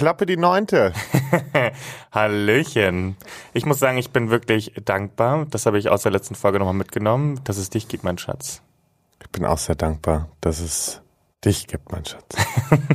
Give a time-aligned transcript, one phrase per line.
[0.00, 0.94] Klappe die Neunte.
[2.10, 3.18] Hallöchen.
[3.52, 5.46] Ich muss sagen, ich bin wirklich dankbar.
[5.50, 8.62] Das habe ich aus der letzten Folge nochmal mitgenommen, dass es dich gibt, mein Schatz.
[9.22, 11.02] Ich bin auch sehr dankbar, dass es
[11.44, 12.34] dich gibt, mein Schatz.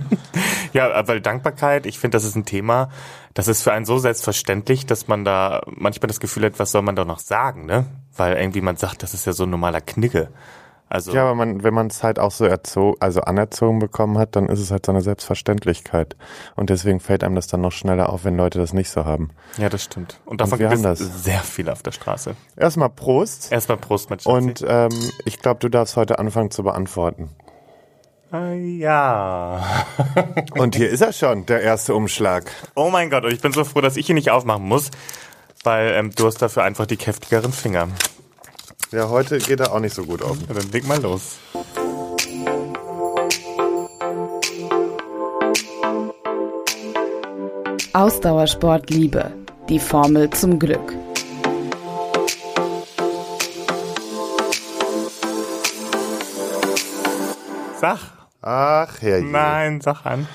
[0.74, 2.90] ja, weil Dankbarkeit, ich finde, das ist ein Thema,
[3.36, 6.82] das ist für einen so selbstverständlich, dass man da manchmal das Gefühl hat, was soll
[6.82, 7.86] man da noch sagen, ne?
[8.18, 10.32] Weil irgendwie man sagt, das ist ja so ein normaler Knigge.
[10.88, 14.36] Also ja, aber man, wenn man es halt auch so erzogen, also anerzogen bekommen hat,
[14.36, 16.16] dann ist es halt so eine Selbstverständlichkeit.
[16.56, 19.32] Und deswegen fällt einem das dann noch schneller auf, wenn Leute das nicht so haben.
[19.58, 20.20] Ja, das stimmt.
[20.26, 22.36] Und davon gibt es sehr viel auf der Straße.
[22.56, 23.52] Erstmal Prost.
[23.52, 24.30] Erstmal Prost, mein Schatzi.
[24.30, 24.92] Und ähm,
[25.26, 27.30] ich glaube, du darfst heute anfangen zu beantworten.
[28.32, 29.86] Ah, ja.
[30.58, 32.52] und hier ist er schon, der erste Umschlag.
[32.76, 34.92] Oh mein Gott, und ich bin so froh, dass ich ihn nicht aufmachen muss,
[35.64, 37.88] weil ähm, du hast dafür einfach die kräftigeren Finger.
[38.92, 40.38] Ja, heute geht er auch nicht so gut auf.
[40.48, 41.38] Ja, dann leg mal los.
[47.94, 49.32] Ausdauersport Liebe.
[49.70, 50.94] Die Formel zum Glück.
[57.80, 58.00] Sag.
[58.42, 60.28] Ach, Herr Nein, sag an.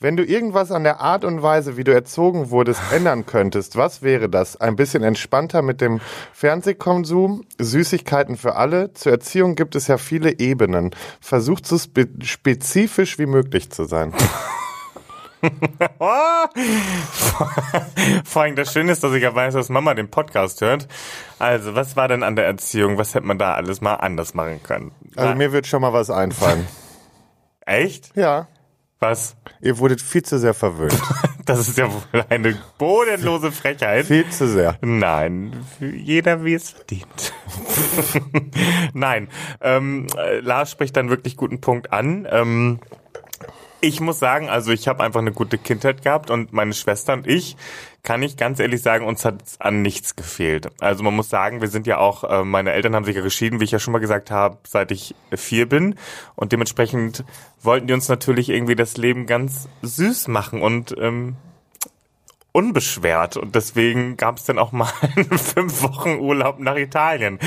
[0.00, 4.00] Wenn du irgendwas an der Art und Weise, wie du erzogen wurdest, ändern könntest, was
[4.00, 4.56] wäre das?
[4.60, 6.00] Ein bisschen entspannter mit dem
[6.32, 8.92] Fernsehkonsum, Süßigkeiten für alle.
[8.94, 10.92] Zur Erziehung gibt es ja viele Ebenen.
[11.20, 14.12] Versuch so spe spezifisch wie möglich zu sein.
[18.24, 20.86] Vor allem das Schöne ist, dass ich ja weiß, dass Mama den Podcast hört.
[21.40, 22.98] Also, was war denn an der Erziehung?
[22.98, 24.92] Was hätte man da alles mal anders machen können?
[25.16, 26.66] Also, mir wird schon mal was einfallen.
[27.66, 28.16] Echt?
[28.16, 28.46] Ja.
[29.00, 29.36] Was?
[29.60, 31.00] Ihr wurdet viel zu sehr verwöhnt.
[31.44, 34.06] das ist ja wohl eine bodenlose Frechheit.
[34.06, 34.76] Viel zu sehr.
[34.80, 37.32] Nein, jeder wie es verdient.
[38.94, 39.28] Nein,
[39.60, 40.08] ähm,
[40.40, 42.26] Lars spricht dann wirklich guten Punkt an.
[42.28, 42.80] Ähm,
[43.80, 47.26] ich muss sagen, also ich habe einfach eine gute Kindheit gehabt und meine Schwester und
[47.28, 47.56] ich,
[48.02, 50.68] kann ich ganz ehrlich sagen, uns hat an nichts gefehlt.
[50.80, 53.60] Also man muss sagen, wir sind ja auch, äh, meine Eltern haben sich ja geschieden,
[53.60, 55.96] wie ich ja schon mal gesagt habe, seit ich vier bin.
[56.34, 57.24] Und dementsprechend
[57.62, 61.36] wollten die uns natürlich irgendwie das Leben ganz süß machen und ähm,
[62.52, 67.38] unbeschwert und deswegen gab es dann auch mal einen fünf Wochen Urlaub nach Italien,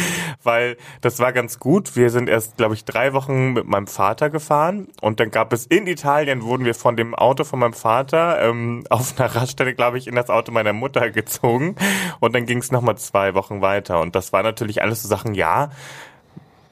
[0.44, 1.96] weil das war ganz gut.
[1.96, 5.66] Wir sind erst, glaube ich, drei Wochen mit meinem Vater gefahren und dann gab es
[5.66, 9.98] in Italien wurden wir von dem Auto von meinem Vater ähm, auf einer Raststelle, glaube
[9.98, 11.76] ich, in das Auto meiner Mutter gezogen
[12.20, 15.08] und dann ging es noch mal zwei Wochen weiter und das war natürlich alles so
[15.08, 15.34] Sachen.
[15.34, 15.72] Ja,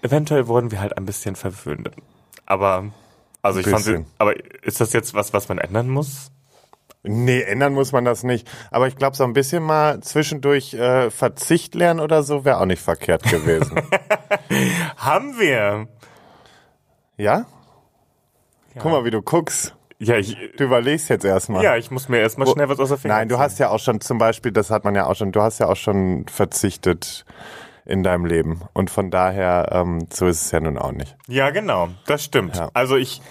[0.02, 1.90] eventuell wurden wir halt ein bisschen verwöhnt,
[2.46, 2.86] aber
[3.42, 6.32] also ich fand, aber ist das jetzt was, was man ändern muss?
[7.04, 8.50] Nee, ändern muss man das nicht.
[8.72, 12.66] Aber ich glaube, so ein bisschen mal zwischendurch äh, Verzicht lernen oder so wäre auch
[12.66, 13.80] nicht verkehrt gewesen.
[14.98, 15.88] Haben wir.
[17.16, 17.46] Ja?
[18.76, 18.82] ja?
[18.82, 19.76] Guck mal, wie du guckst.
[19.98, 21.64] Ja, ich, du überlegst jetzt erstmal.
[21.64, 23.80] Ja, ich muss mir erstmal schnell was aus der Finger Nein, du hast ja auch
[23.80, 27.26] schon zum Beispiel, das hat man ja auch schon, du hast ja auch schon verzichtet
[27.86, 28.62] in deinem Leben.
[28.74, 31.18] Und von daher, ähm, so ist es ja nun auch nicht.
[31.28, 32.56] Ja, genau, das stimmt.
[32.56, 32.70] Ja.
[32.74, 33.22] Also ich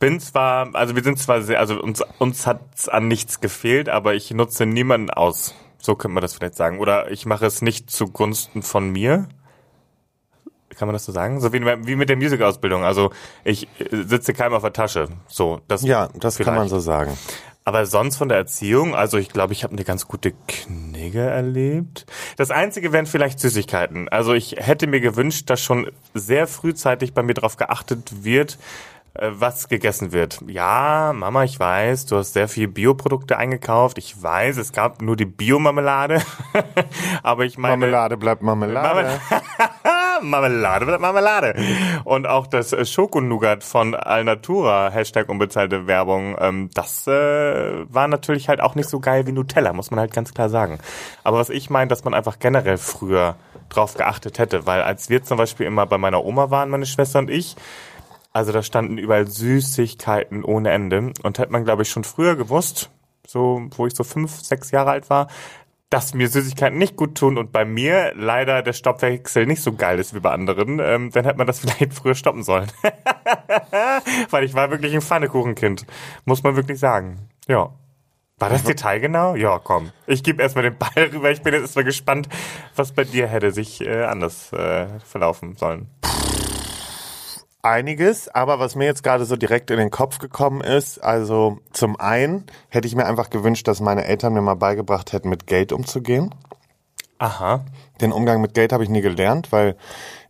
[0.00, 4.14] bin zwar, also wir sind zwar sehr, also uns, uns hat's an nichts gefehlt, aber
[4.14, 5.54] ich nutze niemanden aus.
[5.78, 6.78] So könnte man das vielleicht sagen.
[6.78, 9.28] Oder ich mache es nicht zugunsten von mir.
[10.76, 11.40] Kann man das so sagen?
[11.40, 12.84] So wie, wie mit der Musikausbildung.
[12.84, 13.10] Also
[13.44, 15.08] ich sitze keinem auf der Tasche.
[15.28, 16.46] So, das ja, das vielleicht.
[16.48, 17.16] kann man so sagen.
[17.64, 22.06] Aber sonst von der Erziehung, also ich glaube, ich habe eine ganz gute Knigge erlebt.
[22.36, 24.08] Das Einzige wären vielleicht Süßigkeiten.
[24.08, 28.56] Also ich hätte mir gewünscht, dass schon sehr frühzeitig bei mir darauf geachtet wird, äh,
[29.14, 30.40] was gegessen wird.
[30.46, 33.98] Ja, Mama, ich weiß, du hast sehr viel Bioprodukte eingekauft.
[33.98, 36.22] Ich weiß, es gab nur die Biomarmelade.
[37.22, 37.76] Aber ich meine.
[37.76, 39.20] Marmelade bleibt Marmelade.
[40.22, 41.54] Marmelade bleibt Marmelade.
[42.04, 47.12] Und auch das äh, Schokonougat von Alnatura, Hashtag unbezahlte Werbung, ähm, das äh,
[47.92, 50.78] war natürlich halt auch nicht so geil wie Nutella, muss man halt ganz klar sagen.
[51.24, 53.36] Aber was ich meine, dass man einfach generell früher
[53.70, 57.20] drauf geachtet hätte, weil als wir zum Beispiel immer bei meiner Oma waren, meine Schwester
[57.20, 57.56] und ich,
[58.32, 61.12] also da standen überall Süßigkeiten ohne Ende.
[61.22, 62.90] Und hätte man, glaube ich, schon früher gewusst,
[63.26, 65.28] so wo ich so fünf, sechs Jahre alt war,
[65.90, 69.98] dass mir Süßigkeiten nicht gut tun und bei mir leider der Stoppwechsel nicht so geil
[69.98, 72.70] ist wie bei anderen, ähm, dann hätte man das vielleicht früher stoppen sollen.
[74.30, 75.86] Weil ich war wirklich ein Pfannekuchenkind,
[76.24, 77.28] muss man wirklich sagen.
[77.48, 77.74] Ja.
[78.38, 79.34] War das Detail genau?
[79.34, 79.90] Ja, komm.
[80.06, 81.30] Ich gebe erstmal den Ball rüber.
[81.30, 82.26] Ich bin jetzt erstmal gespannt,
[82.74, 85.88] was bei dir hätte sich äh, anders äh, verlaufen sollen
[87.62, 91.98] einiges, aber was mir jetzt gerade so direkt in den Kopf gekommen ist, also zum
[91.98, 95.72] einen hätte ich mir einfach gewünscht, dass meine Eltern mir mal beigebracht hätten, mit Geld
[95.72, 96.34] umzugehen.
[97.18, 97.66] Aha.
[98.00, 99.76] Den Umgang mit Geld habe ich nie gelernt, weil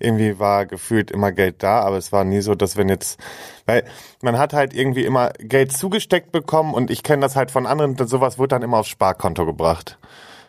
[0.01, 3.21] irgendwie war gefühlt immer Geld da, aber es war nie so, dass wenn jetzt,
[3.65, 3.85] weil
[4.23, 7.97] man hat halt irgendwie immer Geld zugesteckt bekommen und ich kenne das halt von anderen,
[8.09, 9.99] sowas wurde dann immer aufs Sparkonto gebracht,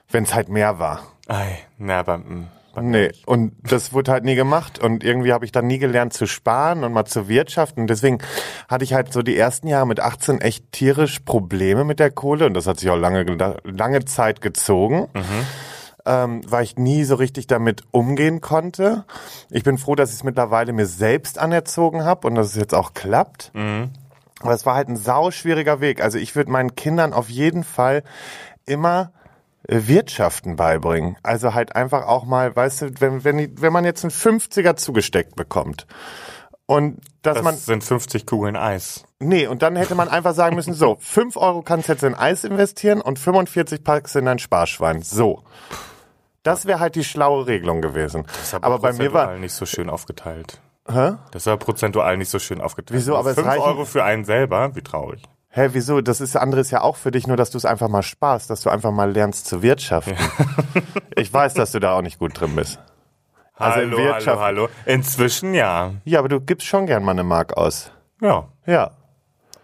[0.09, 1.01] wenn es halt mehr war.
[1.27, 2.47] Ei, na, aber, mh.
[2.79, 6.25] Nee, und das wurde halt nie gemacht und irgendwie habe ich dann nie gelernt zu
[6.25, 7.85] sparen und mal zu wirtschaften.
[7.85, 8.19] Deswegen
[8.69, 12.45] hatte ich halt so die ersten Jahre mit 18 echt tierisch Probleme mit der Kohle
[12.45, 13.25] und das hat sich auch lange,
[13.63, 15.07] lange Zeit gezogen.
[16.03, 19.05] Ähm, weil ich nie so richtig damit umgehen konnte.
[19.51, 22.73] Ich bin froh, dass ich es mittlerweile mir selbst anerzogen habe und dass es jetzt
[22.73, 23.51] auch klappt.
[24.39, 26.01] Aber es war halt ein sauschwieriger Weg.
[26.01, 28.01] Also ich würde meinen Kindern auf jeden Fall
[28.65, 29.11] immer
[29.67, 31.17] Wirtschaften beibringen.
[31.23, 35.35] Also halt einfach auch mal, weißt du, wenn, wenn, wenn man jetzt einen 50er zugesteckt
[35.35, 35.87] bekommt
[36.65, 39.03] und dass Das man, sind 50 Kugeln Eis.
[39.19, 42.15] nee, und dann hätte man einfach sagen müssen, so, 5 Euro kannst du jetzt in
[42.15, 45.01] Eis investieren und 45 packst in dein Sparschwein.
[45.03, 45.43] So.
[46.43, 48.25] Das wäre halt die schlaue Regelung gewesen.
[48.39, 50.59] Das Aber bei mir war, nicht so schön aufgeteilt.
[50.91, 51.11] hä?
[51.31, 52.97] Das aber prozentual nicht so schön aufgeteilt.
[52.99, 53.15] Wieso?
[53.15, 55.21] Aber es 5 reichen- Euro für einen selber, wie traurig.
[55.53, 55.99] Hä, wieso?
[56.01, 58.49] Das ist andere ist ja auch für dich, nur dass du es einfach mal sparst,
[58.49, 60.15] dass du einfach mal lernst zu wirtschaften.
[61.17, 62.79] Ich weiß, dass du da auch nicht gut drin bist.
[63.55, 64.69] Also in hallo, Wirtschaft- hallo, hallo.
[64.85, 65.91] Inzwischen ja.
[66.05, 67.91] Ja, aber du gibst schon gern mal eine Mark aus.
[68.21, 68.91] Ja, Ja,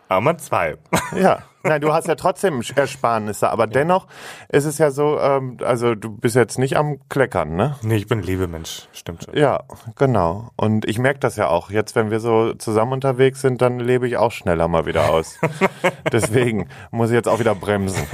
[0.10, 0.75] aber mal zwei.
[1.16, 1.39] ja.
[1.68, 4.08] Nein, du hast ja trotzdem Ersparnisse, aber dennoch
[4.50, 7.75] ist es ja so, ähm, also du bist jetzt nicht am Kleckern, ne?
[7.81, 9.36] Nee, ich bin ein Liebemensch, stimmt schon.
[9.36, 9.64] Ja,
[9.96, 10.50] genau.
[10.56, 11.69] Und ich merke das ja auch.
[11.69, 15.40] Jetzt, wenn wir so zusammen unterwegs sind, dann lebe ich auch schneller mal wieder aus.
[16.12, 18.08] Deswegen muss ich jetzt auch wieder bremsen.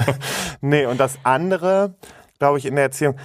[0.60, 1.94] nee, und das andere,
[2.38, 3.16] glaube ich, in der Erziehung,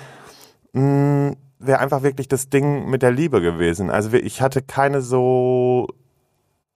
[0.73, 3.89] mh, wäre einfach wirklich das Ding mit der Liebe gewesen.
[3.89, 5.87] Also ich hatte keine so,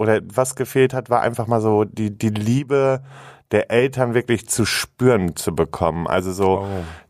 [0.02, 3.02] oder was gefehlt hat, war einfach mal so die, die Liebe
[3.52, 6.08] der Eltern wirklich zu spüren zu bekommen.
[6.08, 6.68] Also so, Oh.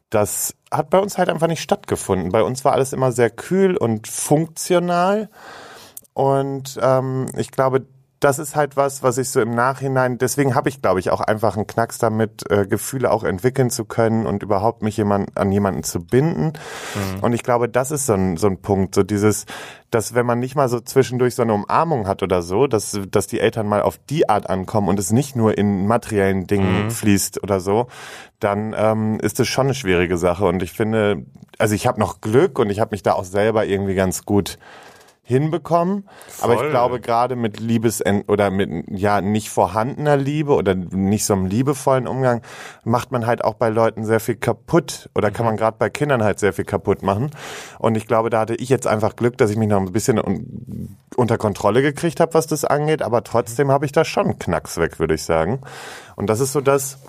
[0.10, 2.32] das hat bei uns halt einfach nicht stattgefunden.
[2.32, 5.30] Bei uns war alles immer sehr kühl und funktional.
[6.14, 7.86] Und ähm, ich glaube,
[8.22, 11.22] das ist halt was, was ich so im Nachhinein, deswegen habe ich, glaube ich, auch
[11.22, 15.52] einfach einen Knacks damit, äh, Gefühle auch entwickeln zu können und überhaupt mich jemand, an
[15.52, 16.54] jemanden zu binden.
[17.22, 19.48] Und ich glaube, das ist so ein, so ein Punkt, so dieses,
[19.90, 23.26] dass wenn man nicht mal so zwischendurch so eine Umarmung hat oder so, dass, dass
[23.26, 27.42] die Eltern mal auf die Art ankommen und es nicht nur in materiellen Dingen fließt
[27.42, 27.88] oder so,
[28.40, 30.46] dann ähm, ist es schon eine schwierige Sache.
[30.46, 31.26] Und ich finde,
[31.58, 34.60] also ich habe noch Glück und ich habe mich da auch selber irgendwie ganz gut
[35.32, 36.08] hinbekommen.
[36.42, 36.70] Aber ich Voll.
[36.70, 42.08] glaube, gerade mit Liebes- oder mit ja nicht vorhandener Liebe oder nicht so einem liebevollen
[42.08, 42.42] Umgang
[42.84, 46.24] macht man halt auch bei Leuten sehr viel kaputt oder kann man gerade bei Kindern
[46.24, 47.32] halt sehr viel kaputt machen.
[47.80, 50.20] Und ich glaube, da hatte ich jetzt einfach Glück, dass ich mich noch ein bisschen
[50.20, 53.02] un unter Kontrolle gekriegt habe, was das angeht.
[53.02, 55.62] Aber trotzdem habe ich da schon einen Knacks weg, würde ich sagen.
[56.16, 57.00] Und das ist so das,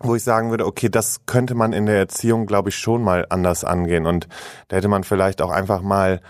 [0.00, 3.26] wo ich sagen würde, okay, das könnte man in der Erziehung, glaube ich, schon mal
[3.30, 4.06] anders angehen.
[4.06, 4.28] Und
[4.68, 6.20] da hätte man vielleicht auch einfach mal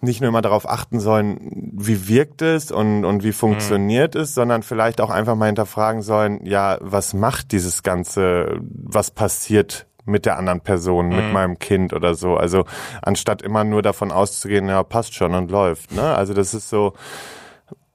[0.00, 4.62] nicht nur immer darauf achten sollen, wie wirkt es und, und wie funktioniert es, sondern
[4.62, 10.38] vielleicht auch einfach mal hinterfragen sollen, ja, was macht dieses Ganze, was passiert mit der
[10.38, 12.36] anderen Person, mit meinem Kind oder so.
[12.36, 12.64] Also
[13.02, 15.92] anstatt immer nur davon auszugehen, ja, passt schon und läuft.
[15.92, 16.02] Ne?
[16.02, 16.94] Also das ist so,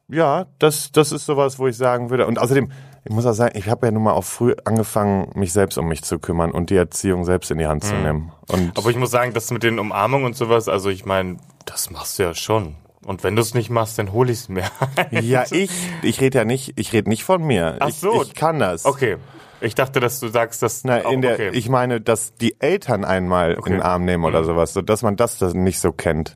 [0.09, 2.27] ja, das, das ist sowas, wo ich sagen würde.
[2.27, 2.71] Und außerdem,
[3.05, 5.87] ich muss auch sagen, ich habe ja nun mal auch früh angefangen, mich selbst um
[5.87, 8.31] mich zu kümmern und die Erziehung selbst in die Hand zu nehmen.
[8.47, 11.89] Und Aber ich muss sagen, das mit den Umarmungen und sowas, also ich meine, das
[11.89, 12.75] machst du ja schon.
[13.05, 14.63] Und wenn du es nicht machst, dann hol ich es mir.
[15.11, 15.71] ja, ich,
[16.01, 17.77] ich rede ja nicht, ich rede nicht von mir.
[17.79, 18.21] Ach ich, so.
[18.23, 18.85] ich kann das.
[18.85, 19.17] Okay.
[19.59, 20.83] Ich dachte, dass du sagst, dass.
[20.83, 21.49] Na, in der, okay.
[21.53, 25.15] ich meine, dass die Eltern einmal in den Arm nehmen oder sowas, so dass man
[25.15, 26.35] das, das nicht so kennt.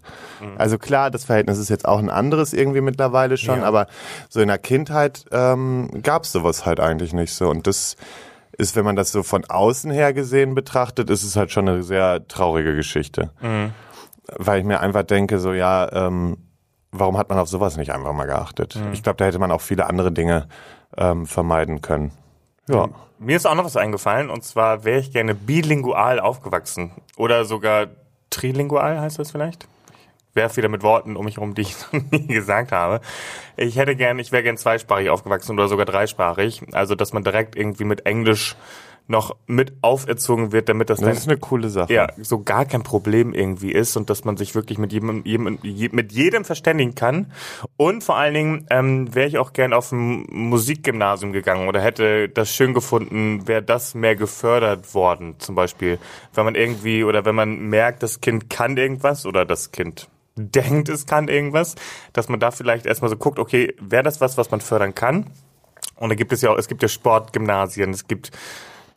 [0.57, 3.65] Also klar, das Verhältnis ist jetzt auch ein anderes irgendwie mittlerweile schon, Ja.
[3.65, 3.87] aber
[4.29, 7.49] so in der Kindheit ähm, gab's sowas halt eigentlich nicht so.
[7.49, 7.97] Und das
[8.57, 11.83] ist, wenn man das so von außen her gesehen betrachtet, ist es halt schon eine
[11.83, 13.31] sehr traurige Geschichte.
[14.35, 16.37] Weil ich mir einfach denke, so ja, ähm,
[16.91, 18.79] warum hat man auf sowas nicht einfach mal geachtet?
[18.91, 20.47] Ich glaube, da hätte man auch viele andere Dinge
[20.97, 22.11] ähm, vermeiden können.
[22.67, 22.89] Ja.
[23.19, 26.91] Mir ist auch noch was eingefallen, und zwar wäre ich gerne bilingual aufgewachsen.
[27.15, 27.87] Oder sogar
[28.29, 29.67] trilingual heißt das vielleicht?
[30.29, 33.01] Ich werfe wieder mit Worten um mich herum, die ich noch nie gesagt habe.
[33.55, 36.61] Ich hätte gern, ich wäre gern zweisprachig aufgewachsen oder sogar dreisprachig.
[36.73, 38.55] Also, dass man direkt irgendwie mit Englisch
[39.09, 41.93] noch mit auferzogen wird, damit das, Das dann ist eine coole Sache.
[41.93, 45.57] ja, so gar kein Problem irgendwie ist und dass man sich wirklich mit jedem, jedem
[45.63, 47.31] je- mit jedem verständigen kann.
[47.77, 52.27] Und vor allen Dingen ähm, wäre ich auch gern auf ein Musikgymnasium gegangen oder hätte
[52.29, 55.35] das schön gefunden, wäre das mehr gefördert worden.
[55.39, 55.99] Zum Beispiel,
[56.33, 60.89] wenn man irgendwie oder wenn man merkt, das Kind kann irgendwas oder das Kind denkt,
[60.89, 61.75] es kann irgendwas,
[62.13, 65.27] dass man da vielleicht erstmal so guckt, okay, wäre das was, was man fördern kann?
[65.95, 68.31] Und da gibt es ja auch, es gibt ja Sportgymnasien, es gibt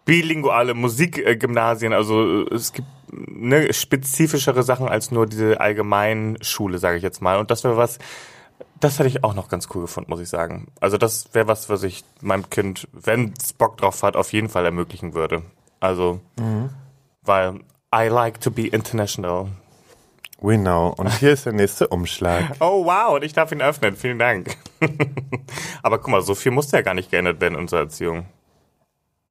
[0.04, 6.96] bilinguale Musikgymnasien, also äh, es gibt ne, spezifischere Sachen als nur diese allgemeinen Schule, sage
[6.96, 7.38] ich jetzt mal.
[7.38, 7.98] Und das wäre was,
[8.80, 10.68] das hätte ich auch noch ganz cool gefunden, muss ich sagen.
[10.80, 14.48] Also das wäre was, was ich meinem Kind, wenn es Bock drauf hat, auf jeden
[14.48, 15.42] Fall ermöglichen würde.
[15.80, 16.70] Also, mhm.
[17.22, 17.60] weil
[17.94, 19.48] I like to be international.
[20.40, 20.94] We know.
[20.96, 22.56] Und hier ist der nächste Umschlag.
[22.60, 23.94] Oh wow, und ich darf ihn öffnen.
[23.96, 24.56] Vielen Dank.
[25.82, 28.26] Aber guck mal, so viel musste ja gar nicht geändert werden in unserer Erziehung.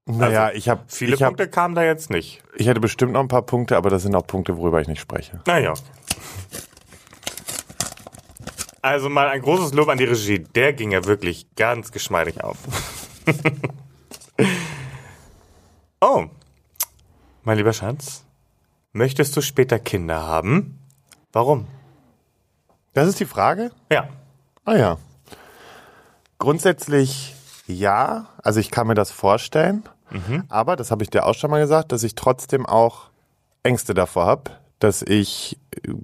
[0.09, 2.41] Naja, also, ich habe viele ich Punkte hab, kamen da jetzt nicht.
[2.55, 4.99] Ich hätte bestimmt noch ein paar Punkte, aber das sind auch Punkte, worüber ich nicht
[4.99, 5.39] spreche.
[5.45, 5.73] Naja.
[8.81, 10.39] Also mal ein großes Lob an die Regie.
[10.39, 12.57] Der ging ja wirklich ganz geschmeidig auf.
[16.01, 16.25] oh,
[17.43, 18.23] mein lieber Schatz,
[18.93, 20.79] möchtest du später Kinder haben?
[21.33, 21.67] Warum?
[22.93, 23.71] Das ist die Frage?
[23.91, 24.09] Ja.
[24.65, 24.97] Ah ja.
[26.39, 27.35] Grundsätzlich
[27.69, 30.43] ja, also ich kann mir das vorstellen, mhm.
[30.49, 33.09] aber das habe ich dir auch schon mal gesagt, dass ich trotzdem auch
[33.63, 35.57] Ängste davor habe, dass ich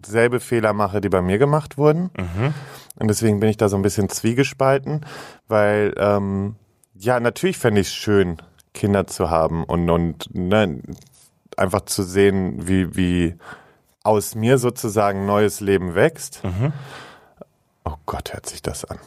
[0.05, 2.11] selbe Fehler mache, die bei mir gemacht wurden.
[2.17, 2.53] Mhm.
[2.97, 5.05] Und deswegen bin ich da so ein bisschen zwiegespalten,
[5.47, 6.55] weil ähm,
[6.97, 8.37] ja, natürlich fände ich es schön,
[8.73, 10.81] Kinder zu haben und, und ne,
[11.57, 13.35] einfach zu sehen, wie, wie
[14.03, 16.43] aus mir sozusagen neues Leben wächst.
[16.43, 16.73] Mhm.
[17.87, 18.97] Oh Gott, hört sich das an.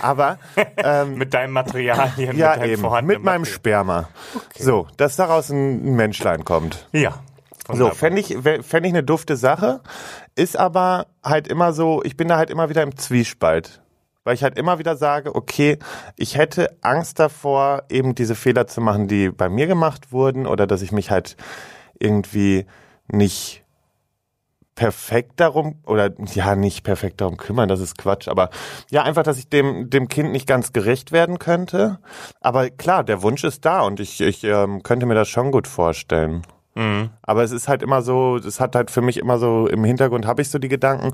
[0.00, 0.38] Aber
[0.78, 4.08] ähm, mit deinem Materialien, ja mit eben, mit meinem Sperma.
[4.34, 4.62] Okay.
[4.62, 6.88] So, dass daraus ein Menschlein kommt.
[6.92, 7.20] Ja.
[7.70, 9.80] So, fände ich, fänd ich eine dufte Sache,
[10.34, 13.80] ist aber halt immer so, ich bin da halt immer wieder im Zwiespalt.
[14.24, 15.78] Weil ich halt immer wieder sage, okay,
[16.16, 20.66] ich hätte Angst davor, eben diese Fehler zu machen, die bei mir gemacht wurden, oder
[20.66, 21.36] dass ich mich halt
[21.98, 22.66] irgendwie
[23.08, 23.61] nicht
[24.74, 28.50] perfekt darum oder ja nicht perfekt darum kümmern, das ist Quatsch, aber
[28.90, 31.98] ja einfach, dass ich dem dem Kind nicht ganz gerecht werden könnte.
[32.40, 35.68] Aber klar, der Wunsch ist da und ich ich ähm, könnte mir das schon gut
[35.68, 36.42] vorstellen.
[36.74, 37.10] Mhm.
[37.22, 40.26] Aber es ist halt immer so, es hat halt für mich immer so im Hintergrund
[40.26, 41.12] habe ich so die Gedanken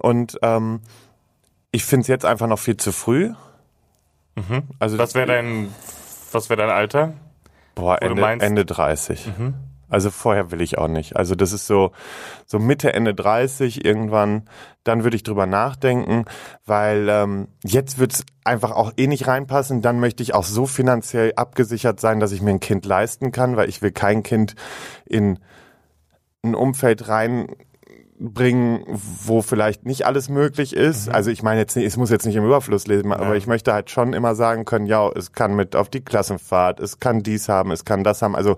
[0.00, 0.80] und ähm,
[1.72, 3.34] ich finde es jetzt einfach noch viel zu früh.
[4.36, 4.62] Mhm.
[4.78, 5.74] Also was wäre dein
[6.32, 7.12] was wäre dein Alter?
[7.74, 9.26] Boah, Ende, Ende 30.
[9.38, 9.54] Mhm.
[9.94, 11.14] Also vorher will ich auch nicht.
[11.14, 11.92] Also das ist so,
[12.46, 14.42] so Mitte, Ende 30 irgendwann,
[14.82, 16.24] dann würde ich drüber nachdenken,
[16.66, 19.82] weil ähm, jetzt wird es einfach auch eh nicht reinpassen.
[19.82, 23.56] Dann möchte ich auch so finanziell abgesichert sein, dass ich mir ein Kind leisten kann,
[23.56, 24.56] weil ich will kein Kind
[25.06, 25.38] in
[26.42, 27.46] ein Umfeld rein
[28.32, 31.08] bringen, wo vielleicht nicht alles möglich ist.
[31.08, 31.14] Mhm.
[31.14, 33.18] Also ich meine jetzt nicht, es muss jetzt nicht im Überfluss lesen, ja.
[33.18, 36.80] aber ich möchte halt schon immer sagen können, ja, es kann mit auf die Klassenfahrt,
[36.80, 38.34] es kann dies haben, es kann das haben.
[38.34, 38.56] Also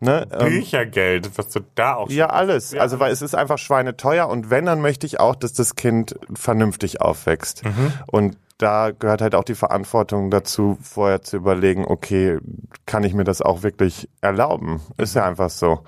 [0.00, 2.72] ne, ähm, Büchergeld, was du da auch Ja, alles.
[2.72, 2.80] Ja.
[2.80, 6.16] Also weil es ist einfach schweineteuer und wenn, dann möchte ich auch, dass das Kind
[6.34, 7.64] vernünftig aufwächst.
[7.64, 7.92] Mhm.
[8.06, 12.38] Und da gehört halt auch die Verantwortung dazu, vorher zu überlegen, okay,
[12.86, 14.80] kann ich mir das auch wirklich erlauben?
[14.96, 15.28] Ist ja mhm.
[15.28, 15.80] einfach so.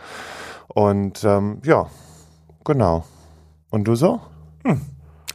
[0.68, 1.88] Und ähm, ja,
[2.66, 3.04] Genau.
[3.70, 4.20] Und du so?
[4.64, 4.80] Hm.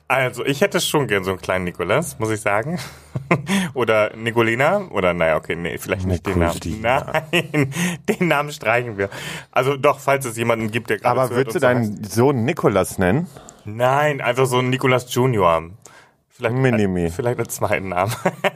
[0.08, 2.78] Also, ich hätte schon gern so einen kleinen Nikolas, muss ich sagen.
[3.74, 4.90] oder Nicolina.
[4.90, 6.60] Oder, naja, okay, nee, vielleicht nicht den Namen.
[6.82, 7.74] Nein,
[8.10, 9.10] den Namen streichen wir.
[9.52, 13.28] Also doch, falls es jemanden gibt, der gerade Aber würdest du deinen Sohn Nikolas nennen?
[13.64, 15.70] Nein, einfach so ein Nikolas Junior.
[16.28, 17.10] Vielleicht, Minimi.
[17.10, 18.12] Vielleicht einen zweiten Namen.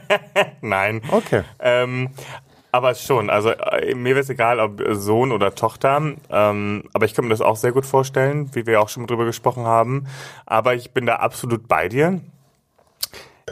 [0.60, 1.00] Nein.
[1.10, 1.42] Okay.
[1.60, 2.10] Ähm,
[2.76, 7.14] aber schon, also äh, mir wäre es egal, ob Sohn oder Tochter, ähm, aber ich
[7.14, 10.06] kann mir das auch sehr gut vorstellen, wie wir auch schon drüber gesprochen haben.
[10.44, 12.20] Aber ich bin da absolut bei dir.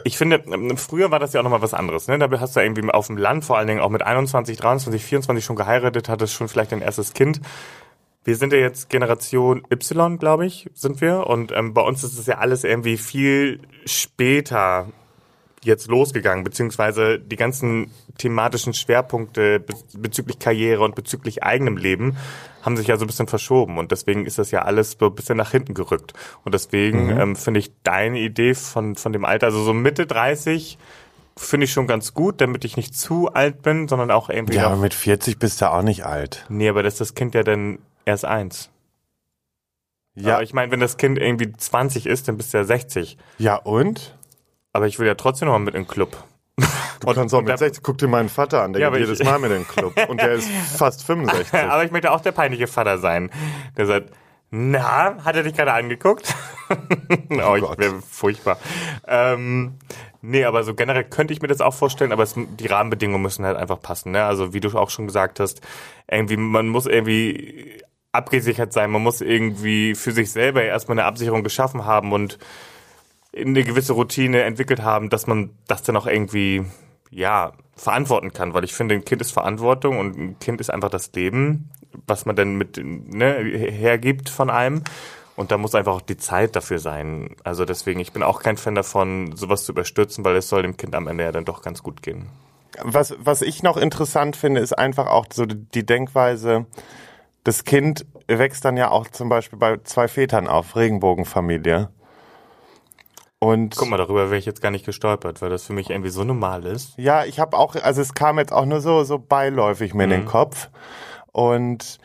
[0.04, 2.08] Ich finde, ähm, früher war das ja auch nochmal was anderes.
[2.08, 2.18] Ne?
[2.18, 5.44] Da hast du irgendwie auf dem Land, vor allen Dingen auch mit 21, 23, 24
[5.44, 7.40] schon geheiratet, hattest schon vielleicht dein erstes Kind.
[8.24, 11.26] Wir sind ja jetzt Generation Y, glaube ich, sind wir.
[11.26, 14.88] Und ähm, bei uns ist es ja alles irgendwie viel später
[15.64, 22.16] jetzt losgegangen, beziehungsweise die ganzen thematischen Schwerpunkte bezüglich Karriere und bezüglich eigenem Leben
[22.62, 25.14] haben sich ja so ein bisschen verschoben und deswegen ist das ja alles so ein
[25.14, 26.14] bisschen nach hinten gerückt.
[26.44, 27.20] Und deswegen mhm.
[27.20, 30.78] ähm, finde ich deine Idee von, von dem Alter, also so Mitte 30,
[31.36, 34.56] finde ich schon ganz gut, damit ich nicht zu alt bin, sondern auch irgendwie.
[34.56, 36.46] Ja, aber mit 40 bist du auch nicht alt.
[36.48, 38.70] Nee, aber das ist das Kind ja dann erst eins.
[40.14, 40.34] Ja.
[40.34, 43.18] Aber ich meine, wenn das Kind irgendwie 20 ist, dann bist du ja 60.
[43.38, 44.16] Ja, und?
[44.74, 46.16] Aber ich will ja trotzdem noch mal mit in den Club.
[47.00, 49.22] Du und, kannst auch mit 60, guck dir meinen Vater an, der ja, geht jedes
[49.22, 49.94] Mal mit in den Club.
[50.08, 51.54] Und der ist fast 65.
[51.54, 53.30] aber ich möchte auch der peinliche Vater sein.
[53.76, 54.10] Der sagt,
[54.50, 56.34] na, hat er dich gerade angeguckt?
[56.70, 58.58] oh, ich wäre furchtbar.
[59.06, 59.78] Ähm,
[60.22, 63.44] nee, aber so generell könnte ich mir das auch vorstellen, aber es, die Rahmenbedingungen müssen
[63.44, 64.12] halt einfach passen.
[64.12, 64.24] Ne?
[64.24, 65.60] Also wie du auch schon gesagt hast,
[66.10, 71.42] irgendwie, man muss irgendwie abgesichert sein, man muss irgendwie für sich selber erstmal eine Absicherung
[71.42, 72.38] geschaffen haben und
[73.36, 76.64] eine gewisse Routine entwickelt haben, dass man das dann auch irgendwie
[77.10, 80.90] ja, verantworten kann, weil ich finde, ein Kind ist Verantwortung und ein Kind ist einfach
[80.90, 81.70] das Leben,
[82.06, 84.82] was man dann mit ne, hergibt von einem.
[85.36, 87.34] Und da muss einfach auch die Zeit dafür sein.
[87.42, 90.76] Also deswegen, ich bin auch kein Fan davon, sowas zu überstürzen, weil es soll dem
[90.76, 92.26] Kind am Ende ja dann doch ganz gut gehen.
[92.82, 96.66] Was, was ich noch interessant finde, ist einfach auch so die Denkweise,
[97.42, 101.90] das Kind wächst dann ja auch zum Beispiel bei zwei Vätern auf, Regenbogenfamilie.
[103.44, 106.08] Und Guck mal, darüber wäre ich jetzt gar nicht gestolpert, weil das für mich irgendwie
[106.08, 106.96] so normal ist.
[106.96, 110.10] Ja, ich habe auch, also es kam jetzt auch nur so, so beiläufig mir in
[110.10, 110.70] den Kopf.
[111.30, 111.98] Und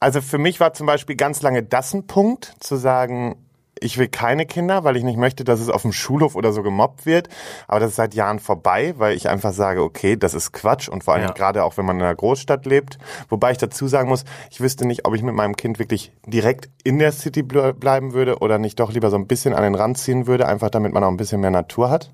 [0.00, 3.44] also für mich war zum Beispiel ganz lange das ein Punkt, zu sagen,
[3.82, 6.62] ich will keine Kinder, weil ich nicht möchte, dass es auf dem Schulhof oder so
[6.62, 7.28] gemobbt wird.
[7.68, 11.04] Aber das ist seit Jahren vorbei, weil ich einfach sage, okay, das ist Quatsch und
[11.04, 11.32] vor allem Ja.
[11.32, 12.98] gerade auch, wenn man in einer Großstadt lebt.
[13.28, 16.70] Wobei ich dazu sagen muss, ich wüsste nicht, ob ich mit meinem Kind wirklich direkt
[16.84, 19.74] in der City ble- bleiben würde oder nicht doch lieber so ein bisschen an den
[19.74, 22.10] Rand ziehen würde, einfach damit man auch ein bisschen mehr Natur hat.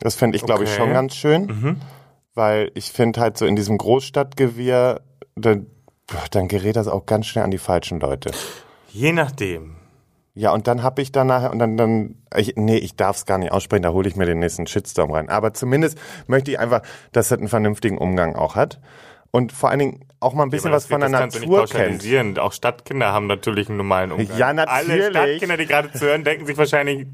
[0.00, 0.78] Das fände ich, glaube ich, Okay.
[0.78, 1.80] schon ganz schön.
[2.34, 5.00] Weil ich finde halt so in diesem Großstadtgewirr,
[5.36, 5.54] da,
[6.30, 8.30] dann gerät das auch ganz schnell an die falschen Leute.
[8.92, 9.76] Je nachdem.
[10.38, 13.24] Ja, und dann hab ich dann nachher, und dann, dann ich, nee, ich darf es
[13.24, 15.30] gar nicht aussprechen, da hole ich mir den nächsten Shitstorm rein.
[15.30, 18.78] Aber zumindest möchte ich einfach, dass es einen vernünftigen Umgang auch hat.
[19.30, 22.38] Und vor allen Dingen auch mal ein bisschen Aber was von der Natur kennt.
[22.38, 24.38] Auch Stadtkinder haben natürlich einen normalen Umgang.
[24.38, 24.92] Ja, natürlich.
[24.92, 27.06] Alle Stadtkinder, die gerade zuhören, denken sich wahrscheinlich,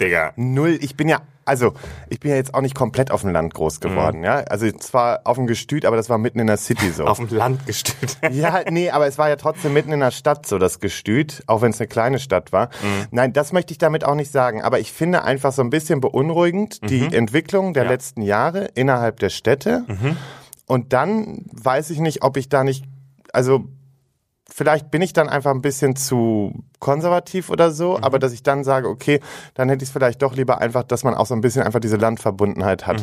[0.00, 0.32] Digga.
[0.36, 1.74] Null, ich bin ja, also,
[2.08, 4.36] ich bin ja jetzt auch nicht komplett auf dem Land groß geworden, ja.
[4.48, 7.04] Also zwar auf dem Gestüt, aber das war mitten in der City so.
[7.06, 8.16] Auf dem Land gestellt.
[8.30, 11.60] Ja, nee, aber es war ja trotzdem mitten in der Stadt so, das Gestüt, auch
[11.62, 12.70] wenn es eine kleine Stadt war.
[13.10, 14.62] Nein, das möchte ich damit auch nicht sagen.
[14.62, 17.90] Aber ich finde einfach so ein bisschen beunruhigend die Entwicklung der Ja.
[17.90, 19.84] letzten Jahre innerhalb der Städte.
[20.66, 22.84] Und dann weiß ich nicht, ob ich da nicht,
[23.32, 23.64] also
[24.60, 28.62] vielleicht bin ich dann einfach ein bisschen zu konservativ oder so, aber dass ich dann
[28.62, 29.20] sage, okay,
[29.54, 31.80] dann hätte ich es vielleicht doch lieber einfach, dass man auch so ein bisschen einfach
[31.80, 33.02] diese Landverbundenheit hat.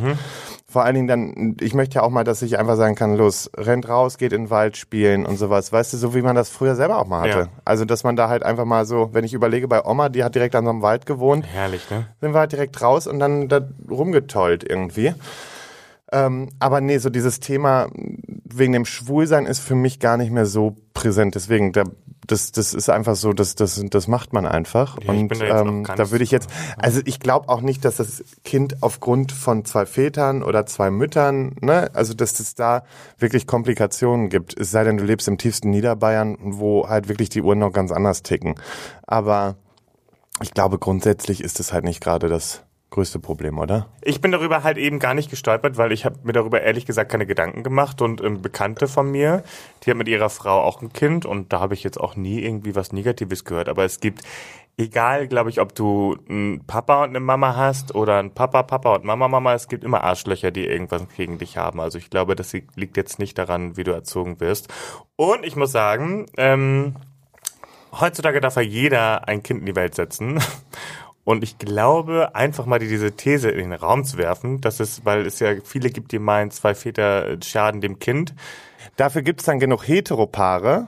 [0.70, 3.50] Vor allen Dingen dann, ich möchte ja auch mal, dass ich einfach sagen kann, los,
[3.58, 5.72] rennt raus, geht in den Wald spielen und sowas.
[5.72, 7.40] Weißt du, so wie man das früher selber auch mal hatte.
[7.40, 7.48] Ja.
[7.66, 10.36] Also, dass man da halt einfach mal so, wenn ich überlege, bei Oma, die hat
[10.36, 12.06] direkt an so einem Wald gewohnt, Herrlich, ne?
[12.22, 15.16] sind wir halt direkt raus und dann da rumgetollt irgendwie.
[16.12, 17.88] Ähm, aber nee, so dieses Thema
[18.54, 21.36] wegen dem Schwulsein ist für mich gar nicht mehr so präsent.
[21.36, 21.84] Deswegen, da,
[22.26, 24.98] das, das ist einfach so, das, das, das macht man einfach.
[25.04, 28.24] Ja, und da ähm, da würde ich jetzt, also ich glaube auch nicht, dass das
[28.44, 32.84] Kind aufgrund von zwei Vätern oder zwei Müttern, ne, also dass es da
[33.18, 34.60] wirklich Komplikationen gibt.
[34.60, 37.92] Es sei denn, du lebst im tiefsten Niederbayern, wo halt wirklich die Uhren noch ganz
[37.92, 38.56] anders ticken.
[39.04, 39.56] Aber
[40.42, 43.88] ich glaube, grundsätzlich ist es halt nicht gerade das größte Problem, oder?
[44.02, 47.12] Ich bin darüber halt eben gar nicht gestolpert, weil ich habe mir darüber ehrlich gesagt
[47.12, 49.44] keine Gedanken gemacht und ähm, Bekannte von mir,
[49.84, 52.42] die hat mit ihrer Frau auch ein Kind und da habe ich jetzt auch nie
[52.42, 53.68] irgendwie was Negatives gehört.
[53.68, 54.24] Aber es gibt,
[54.78, 58.96] egal, glaube ich, ob du einen Papa und eine Mama hast oder ein Papa, Papa
[58.96, 61.82] und Mama, Mama, es gibt immer Arschlöcher, die irgendwas gegen dich haben.
[61.82, 64.74] Also ich glaube, das liegt jetzt nicht daran, wie du erzogen wirst.
[65.18, 66.96] Und ich muss sagen, ähm,
[68.00, 70.40] heutzutage darf ja jeder ein Kind in die Welt setzen.
[71.28, 75.04] Und ich glaube, einfach mal die- diese These in den Raum zu werfen, dass es,
[75.04, 78.34] weil es ja viele gibt, die meinen, zwei Väter schaden dem Kind.
[78.96, 80.88] Dafür gibt's dann genug Heteropaare,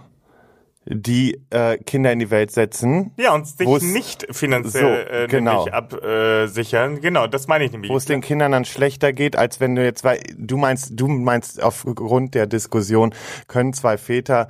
[0.92, 5.28] die äh, Kinder in die Welt setzen, Ja, und sich es- nicht finanziell So, äh,
[5.28, 5.68] genau.
[5.68, 7.00] absichern.
[7.00, 7.92] Genau, das meine ich nämlich.
[7.92, 11.08] wo es den Kindern dann schlechter geht, als wenn du jetzt, weil du meinst, du
[11.08, 13.14] meinst aufgrund der Diskussion,
[13.48, 14.48] können zwei Väter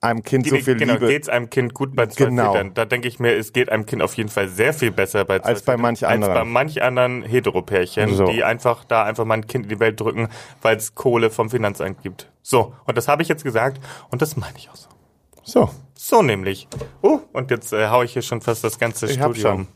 [0.00, 2.52] einem Kind so viel genau, Liebe geht's einem Kind gut bei zwei Genau.
[2.52, 2.72] Vätern?
[2.74, 5.40] Da denke ich mir, es geht einem Kind auf jeden Fall sehr viel besser bei
[5.40, 6.34] zwei Als bei manch als anderen.
[6.34, 8.24] bei manch anderen Heteropärchen, So.
[8.26, 10.28] die einfach da einfach mal ein Kind in die Welt drücken,
[10.62, 12.30] weil es Kohle vom Finanzamt gibt.
[12.42, 13.78] So, und das habe ich jetzt gesagt
[14.10, 14.88] und das meine ich auch so.
[15.52, 16.68] So, So nämlich.
[17.02, 19.54] Oh, und jetzt äh, hau ich hier schon fast das ganze Ich Studio schon.
[19.62, 19.66] um.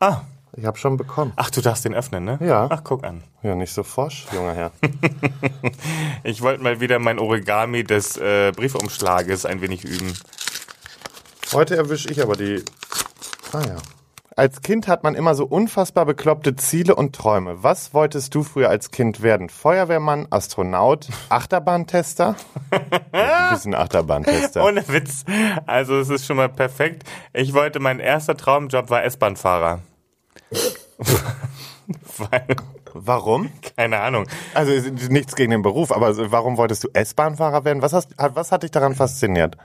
[0.00, 0.22] Ah,
[0.56, 1.32] ich habe schon bekommen.
[1.36, 2.38] ach, du darfst den öffnen, ne?
[2.40, 2.66] Ja.
[2.70, 3.22] Ach, guck an.
[3.42, 4.72] Ja, nicht so forsch, junger Herr.
[6.24, 10.12] Ich wollte mal wieder mein Origami des äh, Briefumschlages ein wenig üben.
[11.52, 12.64] Heute erwische ich aber die.
[13.52, 13.76] Ah ja.
[14.36, 17.62] Als Kind hat man immer so unfassbar bekloppte Ziele und Träume.
[17.62, 19.48] Was wolltest du früher als Kind werden?
[19.48, 22.34] Feuerwehrmann, Astronaut, Achterbahntester?
[22.70, 24.64] du bist ein Achterbahntester.
[24.64, 25.24] Ohne Witz.
[25.66, 27.04] Also es ist schon mal perfekt.
[27.32, 29.82] Ich wollte, mein erster Traumjob war S-Bahn-Fahrer.
[32.18, 32.56] Weil,
[32.92, 33.50] Warum?
[33.76, 34.26] keine Ahnung.
[34.54, 34.72] Also
[35.10, 37.82] nichts gegen den Beruf, aber warum wolltest du S-Bahnfahrer werden?
[37.82, 39.56] Was, hast, was hat dich daran fasziniert?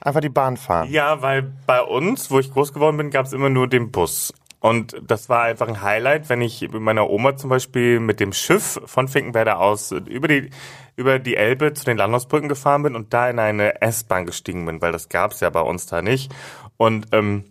[0.00, 0.88] Einfach die Bahn fahren.
[0.90, 4.32] Ja, weil bei uns, wo ich groß geworden bin, gab es immer nur den Bus.
[4.60, 8.34] Und das war einfach ein Highlight, wenn ich mit meiner Oma zum Beispiel mit dem
[8.34, 10.50] Schiff von Finkenwerder aus über die,
[10.96, 14.82] über die Elbe zu den Landhausbrücken gefahren bin und da in eine S-Bahn gestiegen bin,
[14.82, 16.30] weil das gab's ja bei uns da nicht.
[16.76, 17.44] Und ähm,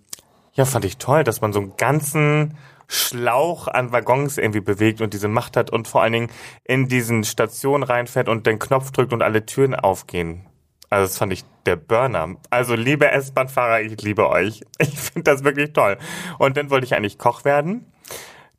[0.53, 2.57] ja, fand ich toll, dass man so einen ganzen
[2.87, 6.29] Schlauch an Waggons irgendwie bewegt und diese Macht hat und vor allen Dingen
[6.63, 10.48] in diesen Station reinfährt und den Knopf drückt und alle Türen aufgehen.
[10.89, 12.35] Also das fand ich der Burner.
[12.49, 14.61] Also liebe S-Bahn-Fahrer, ich liebe euch.
[14.79, 15.97] Ich finde das wirklich toll.
[16.37, 17.85] Und dann wollte ich eigentlich Koch werden.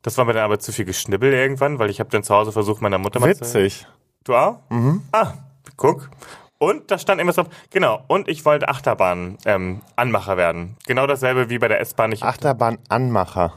[0.01, 2.51] Das war mir dann aber zu viel Geschnibbel irgendwann, weil ich habe dann zu Hause
[2.51, 3.85] versucht, meiner Mutter mal zu Witzig.
[4.23, 4.59] Du auch?
[4.69, 5.03] Mhm.
[5.11, 5.33] Ah,
[5.77, 6.09] guck.
[6.57, 10.77] Und da stand immer so, genau, und ich wollte Achterbahn ähm, Anmacher werden.
[10.85, 12.13] Genau dasselbe wie bei der S-Bahn.
[12.19, 13.53] Achterbahn-Anmacher.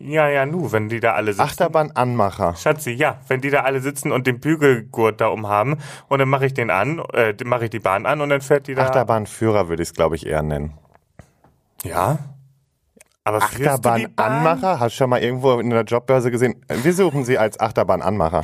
[0.00, 1.42] Ja, ja, nu, wenn die da alle sitzen.
[1.42, 2.54] Achterbahn-Anmacher.
[2.56, 6.46] Schatzi, ja, wenn die da alle sitzen und den Bügelgurt da umhaben und dann mache
[6.46, 8.86] ich den an, äh, mache ich die Bahn an und dann fährt die da.
[8.86, 10.74] Achterbahnführer würde ich es, glaube ich, eher nennen.
[11.82, 12.18] Ja.
[13.24, 13.42] Aber?
[13.42, 14.80] Achterbahn-Anmacher?
[14.80, 16.64] Hast du schon mal irgendwo in der Jobbörse gesehen?
[16.68, 18.42] Wir suchen sie als Achterbahn-Anmacher.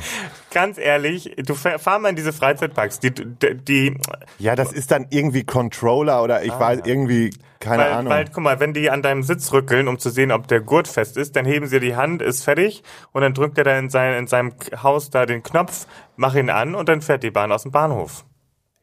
[0.51, 3.97] Ganz ehrlich, du fahr, mal in diese Freizeitparks, die, die, die
[4.37, 7.31] Ja, das ist dann irgendwie Controller oder ich weiß irgendwie,
[7.65, 8.13] keine weil, Ahnung.
[8.13, 10.87] weil, guck mal, wenn die an deinem Sitz rückeln, um zu sehen, ob der Gurt
[10.87, 13.89] fest ist, dann heben sie die Hand, ist fertig und dann drückt er da in,
[13.89, 17.51] sein, in seinem Haus da den Knopf, mach ihn an und dann fährt die Bahn
[17.51, 18.25] aus dem Bahnhof.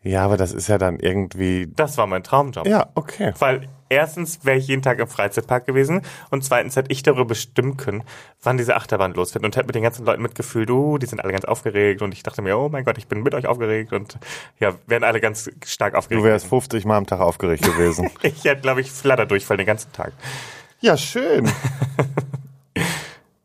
[0.03, 1.69] Ja, aber das ist ja dann irgendwie.
[1.75, 2.67] Das war mein Traumjob.
[2.67, 3.33] Ja, okay.
[3.39, 7.77] Weil erstens wäre ich jeden Tag im Freizeitpark gewesen und zweitens hätte ich darüber bestimmen
[7.77, 8.03] können,
[8.43, 11.33] wann diese Achterbahn losfährt und hätte mit den ganzen Leuten mitgefühlt, oh, die sind alle
[11.33, 14.19] ganz aufgeregt und ich dachte mir, oh mein Gott, ich bin mit euch aufgeregt und
[14.59, 16.25] ja, wären alle ganz stark aufgeregt.
[16.25, 18.11] Du wärst 50 Mal am Tag aufgeregt gewesen.
[18.23, 20.13] ich hätte, glaube ich, Flatterdurchfall den ganzen Tag.
[20.81, 21.51] ja, schön.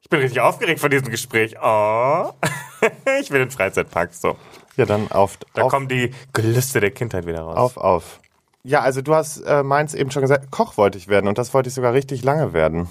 [0.08, 1.58] Ich bin richtig aufgeregt von diesem Gespräch.
[1.62, 2.32] Oh.
[3.20, 4.14] ich will in den Freizeitpark.
[4.14, 4.38] So.
[4.78, 7.58] Ja, dann auf, Da auf, kommen die Gelüste der Kindheit wieder raus.
[7.58, 8.20] auf, auf.
[8.64, 11.54] Ja, also du hast äh, meins eben schon gesagt, Koch wollte ich werden und das
[11.54, 12.88] wollte ich sogar richtig lange werden.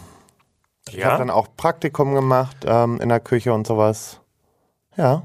[0.88, 1.18] Ich habe ja?
[1.18, 4.20] dann auch Praktikum gemacht ähm, in der Küche und sowas.
[4.96, 5.22] Ja.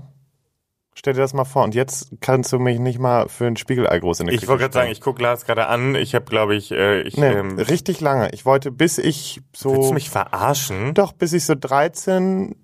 [0.93, 1.63] Stell dir das mal vor.
[1.63, 4.49] Und jetzt kannst du mich nicht mal für ein Spiegelei groß in der Ich Küche
[4.49, 5.95] wollte gerade sagen, ich gucke Lars gerade an.
[5.95, 8.29] Ich habe, glaube ich, äh, ich Nee, ähm, richtig lange.
[8.33, 9.71] Ich wollte, bis ich so.
[9.71, 10.93] willst du mich verarschen?
[10.93, 12.55] Doch, bis ich so 13,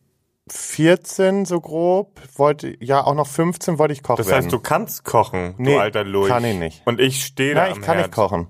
[0.49, 4.43] 14 so grob, wollte, ja auch noch 15 wollte ich Koch Das werden.
[4.45, 6.29] heißt, du kannst kochen, Nee, du alter Lurch.
[6.29, 6.81] kann ich nicht.
[6.85, 8.07] Und ich stehe da Nein, am ich kann Herd.
[8.07, 8.47] nicht kochen.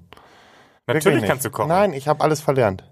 [0.88, 1.29] Natürlich Wirklich nicht.
[1.29, 1.67] kannst du kochen.
[1.69, 2.83] Nein, ich habe alles verlernt.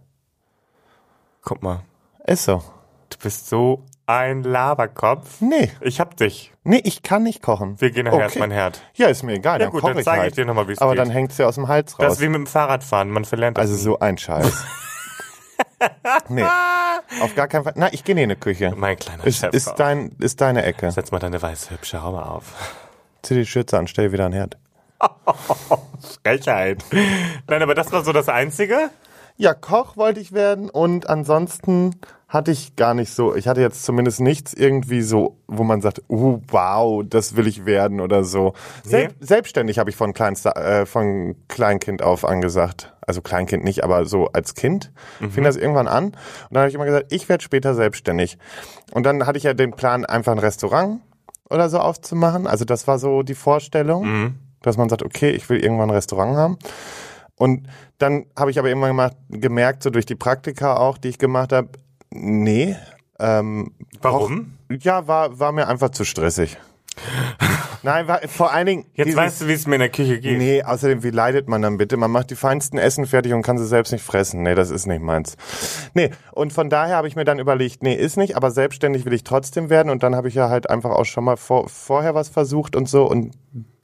[1.43, 1.81] Guck mal,
[2.25, 2.63] Ist so.
[3.09, 5.41] du bist so ein Laberkopf.
[5.41, 6.51] Nee, Ich hab dich.
[6.63, 7.79] nee, ich kann nicht kochen.
[7.81, 8.81] Wir gehen nachher erstmal in Herd.
[8.95, 10.29] Ja, ist mir egal, Ja dann gut, dann ich zeige halt.
[10.31, 10.99] ich dir nochmal, wie es Aber geht.
[10.99, 12.13] dann hängt's ja aus dem Hals Das raus.
[12.13, 13.09] ist wie mit dem Fahrradfahren.
[13.09, 13.63] Man verlernt das.
[13.69, 14.63] Also so ein Scheiß.
[16.29, 16.43] nee,
[17.21, 17.73] auf gar keinen Fall.
[17.75, 18.73] Na, ich gehe in die Küche.
[18.75, 19.53] mein kleiner Ist, Chef.
[19.53, 20.91] ist, dein, ist deine Ecke.
[20.91, 22.53] Setz mal deine weiße, hübsche Haube auf.
[23.21, 24.57] Zieh die Schürze an, stell wieder einen Herd.
[26.23, 26.83] Frechheit.
[27.47, 28.89] Nein, aber das war so das Einzige.
[29.37, 31.95] Ja, Koch wollte ich werden und ansonsten
[32.27, 36.01] hatte ich gar nicht so, ich hatte jetzt zumindest nichts irgendwie so, wo man sagt,
[36.09, 38.53] uh, wow, das will ich werden oder so.
[38.85, 39.09] Nee.
[39.19, 42.93] Selbstständig habe ich von, Kleinster, äh, von Kleinkind auf angesagt.
[43.01, 44.91] Also Kleinkind nicht, aber so als Kind
[45.29, 46.05] fing das irgendwann an.
[46.05, 46.15] Und
[46.49, 48.37] dann habe ich immer gesagt, ich werde später selbstständig.
[48.91, 51.01] Und dann hatte ich ja den Plan, einfach ein Restaurant
[51.49, 52.47] oder so aufzumachen.
[52.47, 56.35] Also das war so die Vorstellung, dass man sagt, okay, ich will irgendwann ein Restaurant
[56.35, 56.57] haben.
[57.37, 57.67] Und
[57.97, 61.51] dann habe ich aber irgendwann gemacht, gemerkt, so durch die Praktika auch, die ich gemacht
[61.51, 61.69] habe,
[62.11, 62.75] nee.
[63.19, 63.71] Ähm,
[64.01, 64.53] Warum?
[64.71, 66.57] Auch, ja, war, war mir einfach zu stressig.
[67.83, 68.85] Nein, war, vor allen Dingen.
[68.93, 70.37] Jetzt dieses- weißt du, wie es mir in der Küche geht.
[70.37, 71.97] Nee, außerdem, wie leidet man dann bitte?
[71.97, 74.41] Man macht die feinsten Essen fertig und kann sie selbst nicht fressen.
[74.43, 75.35] Nee, das ist nicht meins.
[75.93, 79.13] Nee, und von daher habe ich mir dann überlegt, nee, ist nicht, aber selbstständig will
[79.13, 79.89] ich trotzdem werden.
[79.91, 82.89] Und dann habe ich ja halt einfach auch schon mal vor, vorher was versucht und
[82.89, 83.05] so.
[83.07, 83.35] Und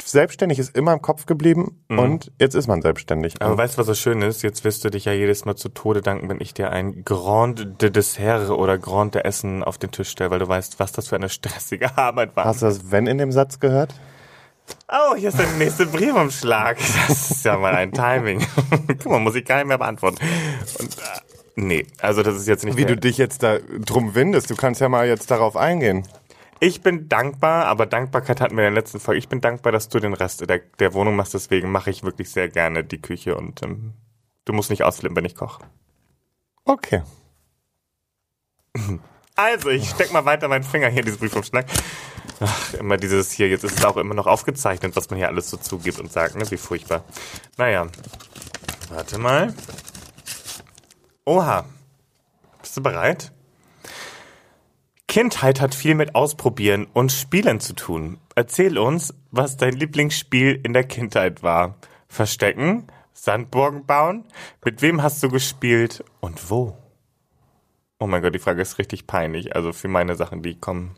[0.08, 3.42] selbstständig ist immer im Kopf geblieben und jetzt ist man selbstständig.
[3.42, 4.42] Aber weißt du, was so schön ist?
[4.44, 7.82] Jetzt wirst du dich ja jedes Mal zu Tode danken, wenn ich dir ein Grand
[7.82, 11.08] de Dessert oder Grand de Essen auf den Tisch stelle, weil du weißt, was das
[11.08, 12.46] für eine stressige Arbeit war.
[12.46, 13.94] Hast du das Wenn in dem Satz gehört?
[14.88, 16.78] Oh, hier ist der nächste Briefumschlag.
[17.08, 18.46] Das ist ja mal ein Timing.
[18.88, 20.18] Guck mal, muss ich gar nicht mehr beantworten.
[20.80, 21.02] Und, äh,
[21.56, 24.50] nee, also das ist jetzt nicht Wie du dich jetzt da drum windest.
[24.50, 26.08] Du kannst ja mal jetzt darauf eingehen.
[26.64, 29.18] Ich bin dankbar, aber Dankbarkeit hatten wir in der letzten Folge.
[29.18, 31.34] Ich bin dankbar, dass du den Rest der, der Wohnung machst.
[31.34, 33.96] Deswegen mache ich wirklich sehr gerne die Küche und ähm,
[34.46, 35.64] du musst nicht ausflippen, wenn ich koche.
[36.64, 37.02] Okay.
[39.34, 41.66] Also, ich steck mal weiter meinen Finger hier in diesen Briefumschlag.
[42.42, 45.50] Ach, immer dieses hier, jetzt ist es auch immer noch aufgezeichnet, was man hier alles
[45.50, 46.52] so zugibt und sagt, ne?
[46.52, 47.06] Wie furchtbar.
[47.58, 47.88] Naja.
[48.90, 49.56] Warte mal.
[51.26, 51.66] Oha.
[52.62, 53.32] Bist du bereit?
[55.12, 58.18] Kindheit hat viel mit Ausprobieren und Spielen zu tun.
[58.34, 61.76] Erzähl uns, was dein Lieblingsspiel in der Kindheit war.
[62.08, 62.88] Verstecken?
[63.12, 64.24] Sandburgen bauen?
[64.64, 66.78] Mit wem hast du gespielt und wo?
[68.00, 69.54] Oh mein Gott, die Frage ist richtig peinlich.
[69.54, 70.96] Also für meine Sachen, die kommen.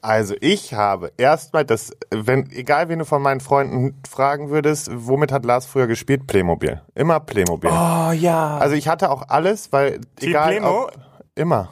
[0.00, 5.32] Also ich habe erstmal das, wenn, egal wen du von meinen Freunden fragen würdest, womit
[5.32, 6.26] hat Lars früher gespielt?
[6.26, 6.80] Playmobil.
[6.94, 7.68] Immer Playmobil.
[7.70, 8.56] Oh ja.
[8.56, 10.84] Also ich hatte auch alles, weil Team egal Playmo?
[10.84, 10.92] ob,
[11.34, 11.70] Immer.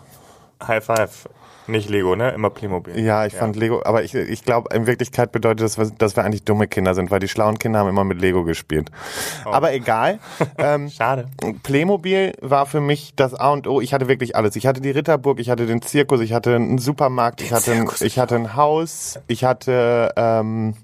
[0.67, 1.29] High Five.
[1.71, 2.31] Nicht Lego, ne?
[2.31, 2.99] Immer Playmobil.
[2.99, 6.43] Ja, ich fand Lego, aber ich, ich glaube, in Wirklichkeit bedeutet das, dass wir eigentlich
[6.43, 8.91] dumme Kinder sind, weil die schlauen Kinder haben immer mit Lego gespielt.
[9.47, 9.51] Oh.
[9.51, 10.19] Aber egal.
[10.59, 11.29] ähm, Schade.
[11.63, 13.81] Playmobil war für mich das A und O.
[13.81, 14.57] Ich hatte wirklich alles.
[14.57, 17.89] Ich hatte die Ritterburg, ich hatte den Zirkus, ich hatte einen Supermarkt, ich hatte, ein,
[18.01, 20.75] ich hatte ein Haus, ich hatte ähm,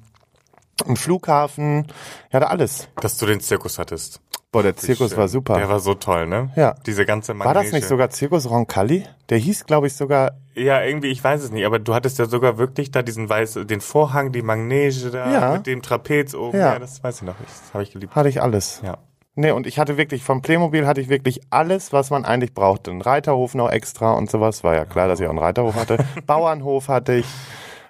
[0.84, 1.86] einen Flughafen,
[2.28, 2.88] ich hatte alles.
[3.00, 4.20] Dass du den Zirkus hattest.
[4.52, 5.56] Boah, der Zirkus war super.
[5.58, 6.50] Der war so toll, ne?
[6.56, 6.74] Ja.
[6.86, 9.04] Diese ganze war das nicht sogar Zirkus Roncalli?
[9.28, 10.32] Der hieß, glaube ich, sogar.
[10.54, 13.58] Ja, irgendwie, ich weiß es nicht, aber du hattest ja sogar wirklich da diesen weiß,
[13.64, 15.52] den Vorhang, die Manege da Ja.
[15.54, 16.56] mit dem Trapez oben.
[16.56, 16.74] Ja.
[16.74, 17.50] Ja, das weiß ich noch nicht.
[17.50, 18.14] Das habe ich geliebt.
[18.14, 18.80] Hatte ich alles.
[18.84, 18.98] Ja.
[19.34, 22.90] Nee, und ich hatte wirklich, vom Playmobil hatte ich wirklich alles, was man eigentlich brauchte.
[22.90, 24.64] Ein Reiterhof noch extra und sowas.
[24.64, 25.98] War ja klar, dass ich auch einen Reiterhof hatte.
[26.26, 27.26] Bauernhof hatte ich.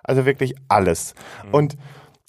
[0.03, 1.15] Also wirklich alles.
[1.53, 1.77] Und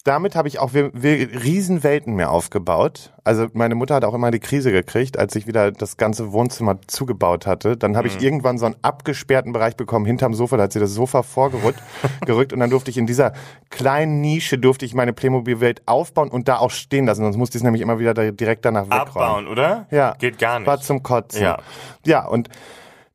[0.08, 3.12] damit habe ich auch wir, wir Riesenwelten mir aufgebaut.
[3.24, 6.78] Also meine Mutter hat auch immer die Krise gekriegt, als ich wieder das ganze Wohnzimmer
[6.86, 7.76] zugebaut hatte.
[7.76, 10.56] Dann habe ich irgendwann so einen abgesperrten Bereich bekommen hinterm Sofa.
[10.56, 11.82] Da hat sie das Sofa vorgerückt
[12.26, 13.34] gerückt und dann durfte ich in dieser
[13.68, 17.22] kleinen Nische durfte ich meine Playmobil-Welt aufbauen und da auch stehen lassen.
[17.22, 19.08] Sonst musste ich es nämlich immer wieder da, direkt danach wegräumen.
[19.08, 19.86] Abbauen, oder?
[19.90, 20.14] Ja.
[20.18, 20.66] Geht gar nicht.
[20.66, 21.42] War zum Kotzen.
[21.42, 21.58] Ja.
[22.06, 22.48] Ja, und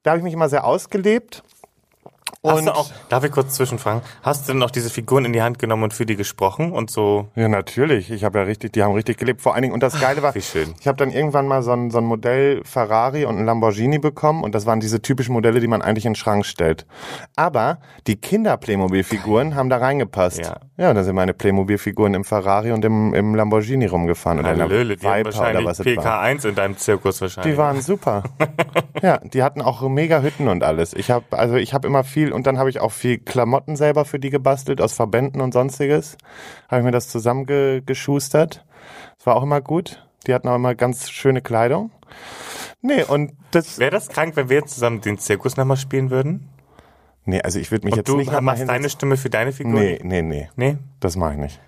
[0.03, 1.43] da habe ich mich immer sehr ausgelebt.
[2.41, 5.59] Und auch, darf ich kurz zwischenfragen, hast du denn auch diese Figuren in die Hand
[5.59, 7.27] genommen und für die gesprochen und so?
[7.35, 8.11] ja, natürlich.
[8.11, 9.41] Ich habe ja richtig, die haben richtig gelebt.
[9.41, 10.73] Vor allen Dingen, und das Geile war, Wie schön.
[10.79, 14.43] ich habe dann irgendwann mal so ein, so ein Modell Ferrari und ein Lamborghini bekommen
[14.43, 16.85] und das waren diese typischen Modelle, die man eigentlich in den Schrank stellt.
[17.35, 20.39] Aber die Kinder-Playmobil-Figuren haben da reingepasst.
[20.39, 20.59] Ja.
[20.75, 24.39] Ja, da sind meine Playmobil-Figuren im Ferrari und im, im Lamborghini rumgefahren.
[24.39, 26.23] Oder Hallöle, die haben oder wahrscheinlich was es war.
[26.23, 27.53] PK1 in deinem Zirkus wahrscheinlich.
[27.53, 28.23] Die waren super.
[29.03, 30.93] ja, die hatten auch mega Hütten und alles.
[30.93, 34.05] Ich habe also ich habe immer viel und dann habe ich auch viel Klamotten selber
[34.05, 36.17] für die gebastelt aus Verbänden und sonstiges.
[36.69, 38.65] Habe ich mir das zusammengeschustert.
[39.17, 40.07] Das war auch immer gut.
[40.27, 41.91] Die hatten auch immer ganz schöne Kleidung.
[42.81, 46.49] Nee, und das Wäre das krank, wenn wir jetzt zusammen den Zirkus nochmal spielen würden?
[47.25, 48.89] Nee, also ich würde mich Und jetzt du nicht mal machst deine.
[48.89, 49.79] Stimme für deine Figur?
[49.79, 50.49] Nee, nee, nee.
[50.55, 50.77] Nee?
[50.99, 51.62] Das mache ich nicht.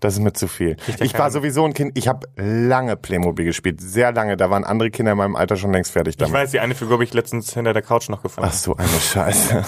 [0.00, 0.76] Das ist mir zu viel.
[0.86, 4.36] ja Ich war sowieso ein Kind, ich habe lange Playmobil gespielt, sehr lange.
[4.36, 6.32] Da waren andere Kinder in meinem Alter schon längst fertig Ich damit.
[6.34, 8.48] weiß, die eine Figur habe ich letztens hinter der Couch noch gefunden.
[8.50, 9.64] Ach so, eine Scheiße.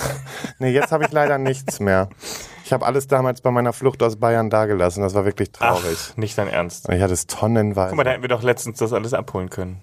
[0.61, 2.09] nee, jetzt habe ich leider nichts mehr.
[2.65, 5.03] Ich habe alles damals bei meiner Flucht aus Bayern dagelassen.
[5.03, 5.99] Das war wirklich traurig.
[6.13, 6.89] Ach, nicht dein Ernst.
[6.89, 7.89] Ich hatte es tonnenweise.
[7.89, 9.81] Guck mal, da hätten wir doch letztens das alles abholen können.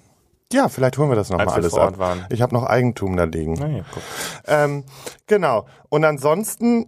[0.54, 1.98] ja, vielleicht holen wir das nochmal alles ab.
[1.98, 2.26] waren.
[2.30, 3.54] Ich habe noch Eigentum da liegen.
[3.56, 4.04] Naja, guck.
[4.48, 4.86] Ähm,
[5.26, 5.66] genau.
[5.90, 6.86] Und ansonsten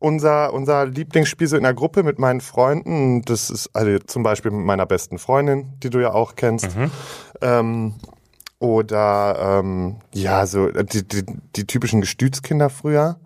[0.00, 4.50] unser, unser Lieblingsspiel so in der Gruppe mit meinen Freunden, das ist also zum Beispiel
[4.50, 6.68] mit meiner besten Freundin, die du ja auch kennst.
[7.40, 7.94] Ähm,
[8.58, 11.24] oder ähm, ja, so die, die,
[11.56, 13.16] die typischen Gestütskinder früher.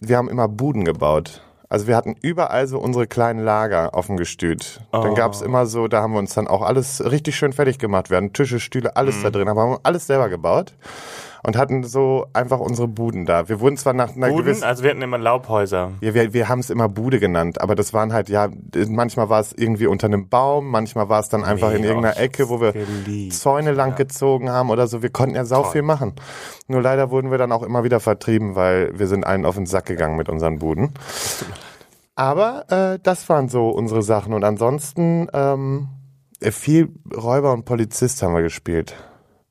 [0.00, 1.42] Wir haben immer Buden gebaut.
[1.68, 4.80] Also wir hatten überall so unsere kleinen Lager auf dem Gestüt.
[4.90, 8.10] Dann gab's immer so, da haben wir uns dann auch alles richtig schön fertig gemacht.
[8.10, 10.74] Wir hatten Tische, Stühle, alles da drin, aber haben alles selber gebaut
[11.42, 13.48] und hatten so einfach unsere Buden da.
[13.48, 15.92] Wir wurden zwar nach einer Buden, gewissen also wir hatten immer Laubhäuser.
[16.00, 18.48] ja, wir, wir haben es immer Bude genannt, aber das waren halt, ja,
[18.88, 22.16] manchmal war es irgendwie unter einem Baum, manchmal war es dann einfach in Nee, irgendeiner
[22.16, 25.02] oh, Ecke, wo wir geliebt, Zäune lang gezogen haben oder so.
[25.02, 26.14] Wir konnten ja sau viel machen.
[26.68, 29.66] Nur leider wurden wir dann auch immer wieder vertrieben, weil wir sind einen auf den
[29.66, 30.94] Sack gegangen mit unseren Buden.
[32.14, 34.34] Aber äh, das waren so unsere Sachen.
[34.34, 35.88] Und ansonsten ähm,
[36.40, 38.94] äh, viel Räuber und Polizist haben wir gespielt.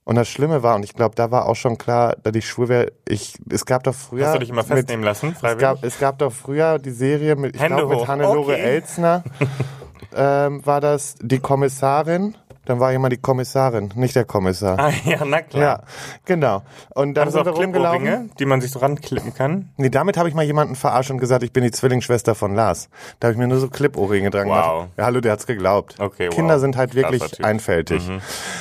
[0.09, 2.67] Und das Schlimme war, und ich glaube, da war auch schon klar, dass ich schwur
[2.67, 4.25] wäre, ich, es gab doch früher.
[4.25, 5.61] Hast du dich immer mit- festnehmen lassen, es freiwillig?
[5.61, 8.07] gab, es gab doch früher die Serie mit, ich glaube, mit.
[8.07, 8.59] Hannelore Okay.
[8.59, 9.23] Elsner.
[10.15, 12.35] ähm, war das die Kommissarin?
[12.69, 14.77] Dann war jemand die Kommissarin, nicht der Kommissar.
[14.77, 15.61] ah, ja, na klar.
[15.63, 15.83] Ja,
[16.25, 16.61] genau.
[16.93, 18.29] Und dann du sind wir rumgelaufen.
[18.37, 19.69] Die man sich so ranklippen kann?
[19.77, 22.89] Nee, damit habe ich mal jemanden verarscht und gesagt, ich bin die Zwillingsschwester von Lars.
[23.19, 24.55] Da habe ich mir nur so Clip-Ohrringe dran Wow.
[24.73, 24.89] gemacht.
[24.97, 25.95] Ja, hallo, der hat's geglaubt.
[25.99, 26.35] Okay, wow.
[26.35, 28.07] Kinder sind halt wirklich einfältig.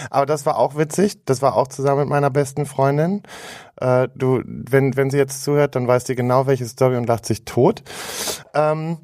[0.09, 1.23] Aber das war auch witzig.
[1.27, 3.23] Das war auch zusammen mit meiner besten Freundin.
[3.77, 7.27] Äh, du, wenn, wenn sie jetzt zuhört, dann weiß sie genau, welche Story und lacht
[7.27, 7.83] sich tot.
[8.55, 8.97] Ähm,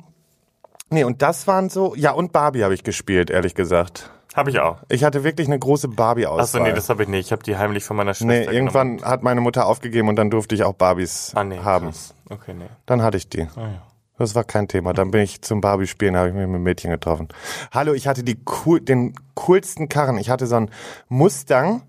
[0.88, 4.10] nee, und das waren so, ja, und Barbie habe ich gespielt, ehrlich gesagt.
[4.34, 4.78] Habe ich auch.
[4.88, 6.42] Ich hatte wirklich eine große Barbie-Auswahl.
[6.42, 7.26] Achso, nee, das habe ich nicht.
[7.26, 8.54] Ich habe die heimlich von meiner Schwester Nee, genommen.
[8.56, 11.86] irgendwann hat meine Mutter aufgegeben und dann durfte ich auch Barbies ah, nee, haben.
[11.86, 12.14] krass.
[12.28, 12.66] Okay, nee.
[12.84, 13.42] Dann hatte ich die.
[13.42, 13.82] Ah, ja.
[14.18, 14.92] Das war kein Thema.
[14.92, 17.28] Dann bin ich zum Barbie-Spielen, habe ich mich mit Mädchen getroffen.
[17.72, 20.18] Hallo, ich hatte die cool, den coolsten Karren.
[20.18, 20.70] Ich hatte so ein
[21.08, 21.82] Mustang,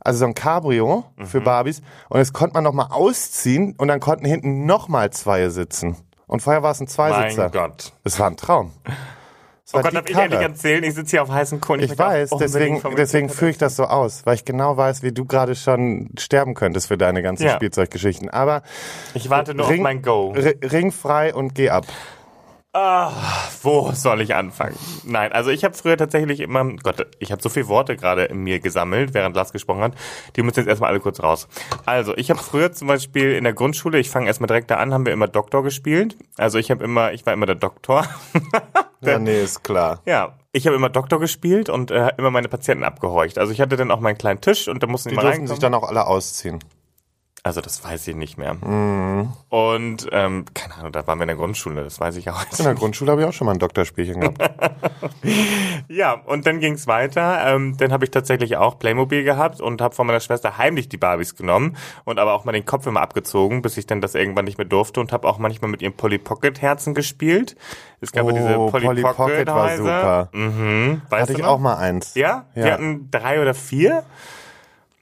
[0.00, 1.82] also so ein Cabrio für Barbies.
[2.08, 5.96] Und das konnte man nochmal ausziehen und dann konnten hinten nochmal zwei sitzen.
[6.26, 7.42] Und vorher war es ein Zweisitzer.
[7.44, 7.92] Mein Gott.
[8.04, 8.72] Es war ein Traum.
[9.66, 10.84] Es Oh Gott, darf ich endlich erzählen?
[10.84, 11.80] Ich sitze hier auf heißen Kohlen.
[11.80, 15.02] Ich auch weiß, unbedingt deswegen, deswegen führe ich das so aus, weil ich genau weiß,
[15.02, 17.56] wie du gerade schon sterben könntest für deine ganzen Ja.
[17.56, 18.30] Spielzeuggeschichten.
[18.30, 18.62] Aber
[19.14, 20.32] Ich warte nur Ring, auf mein Go.
[20.36, 21.84] Ringfrei und geh ab.
[22.78, 23.10] Ah,
[23.62, 24.76] wo soll ich anfangen?
[25.02, 28.40] Nein, also ich habe früher tatsächlich immer, Gott, ich habe so viele Worte gerade in
[28.40, 29.94] mir gesammelt, während Lars gesprochen hat.
[30.36, 31.48] Die müssen jetzt erstmal alle kurz raus.
[31.86, 34.92] Also ich habe früher zum Beispiel in der Grundschule, ich fange erstmal direkt da an,
[34.92, 36.18] haben wir immer Doktor gespielt.
[36.36, 38.06] Also ich habe immer, ich war immer der Doktor.
[39.02, 40.00] Ja, nee, ist klar.
[40.06, 43.38] ja, ich habe immer Doktor gespielt und äh, immer meine Patienten abgehorcht.
[43.38, 45.46] Also ich hatte dann auch meinen kleinen Tisch und da mussten die, Die mal durften
[45.46, 46.58] sich dann auch alle ausziehen.
[47.46, 48.54] Also das weiß ich nicht mehr.
[48.54, 49.32] Mhm.
[49.50, 52.64] Und ähm, keine Ahnung, da waren wir in der Grundschule, das weiß ich auch In
[52.64, 54.38] der Grundschule habe ich auch schon mal ein Doktorspielchen gehabt.
[55.88, 57.46] Ja, und dann ging's weiter.
[57.46, 60.96] Ähm, dann habe ich tatsächlich auch Playmobil gehabt und habe von meiner Schwester heimlich die
[60.96, 64.44] Barbies genommen und aber auch mal den Kopf immer abgezogen, bis ich dann das irgendwann
[64.46, 67.56] nicht mehr durfte und habe auch manchmal mit ihrem Polly Pocket Herzen gespielt.
[68.00, 69.76] Es gab ja diese Oh, Polly, Polly Pocket, Pocket war Häuser.
[69.76, 70.28] super.
[70.32, 71.02] Mhm.
[71.08, 71.46] Weißt Hatte ich noch?
[71.48, 72.14] auch mal eins.
[72.16, 72.46] Ja?
[72.56, 72.64] Ja.
[72.64, 74.02] Wir hatten drei oder vier.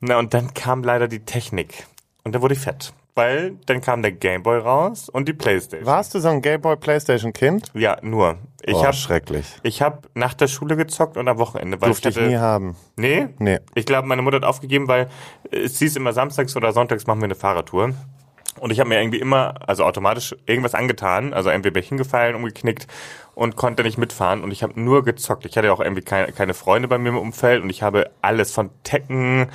[0.01, 1.87] Na, und dann kam leider die Technik.
[2.25, 2.93] Und dann wurde ich fett.
[3.15, 5.87] Weil dann kam der Gameboy raus und die Playstation.
[5.87, 7.71] Warst du so ein Gameboy Playstation Kind?
[7.75, 8.39] Ja, nur.
[8.63, 9.47] Ich oh, hab schrecklich.
[9.63, 11.81] ich hab nach der Schule gezockt und am Wochenende.
[11.81, 12.77] Weil Durfte ich hatte, nie haben.
[12.97, 13.29] Nee?
[13.39, 13.61] Nee.
[13.75, 15.09] Ich glaube, meine Mutter hat aufgegeben, weil
[15.51, 17.93] äh, es hieß immer samstags oder sonntags machen wir eine Fahrradtour.
[18.59, 22.37] Und ich habe mir irgendwie immer, also automatisch irgendwas angetan, also entweder bin ich hingefallen,
[22.37, 22.87] umgeknickt
[23.35, 25.45] und konnte nicht mitfahren und ich habe nur gezockt.
[25.45, 28.53] Ich hatte auch irgendwie keine, keine Freunde bei mir im Umfeld und ich habe alles
[28.53, 29.49] von Tekken,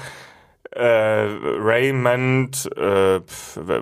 [0.71, 3.19] äh, Raymond, äh,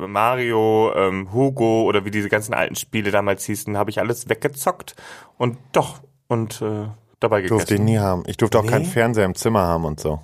[0.07, 4.95] Mario, ähm, Hugo oder wie diese ganzen alten Spiele damals hießen, habe ich alles weggezockt
[5.37, 6.87] und doch und äh,
[7.19, 7.57] dabei gegessen.
[7.57, 8.23] Durfte ich nie haben.
[8.27, 8.69] Ich durfte auch Nee?
[8.69, 10.19] keinen Fernseher im Zimmer haben und so.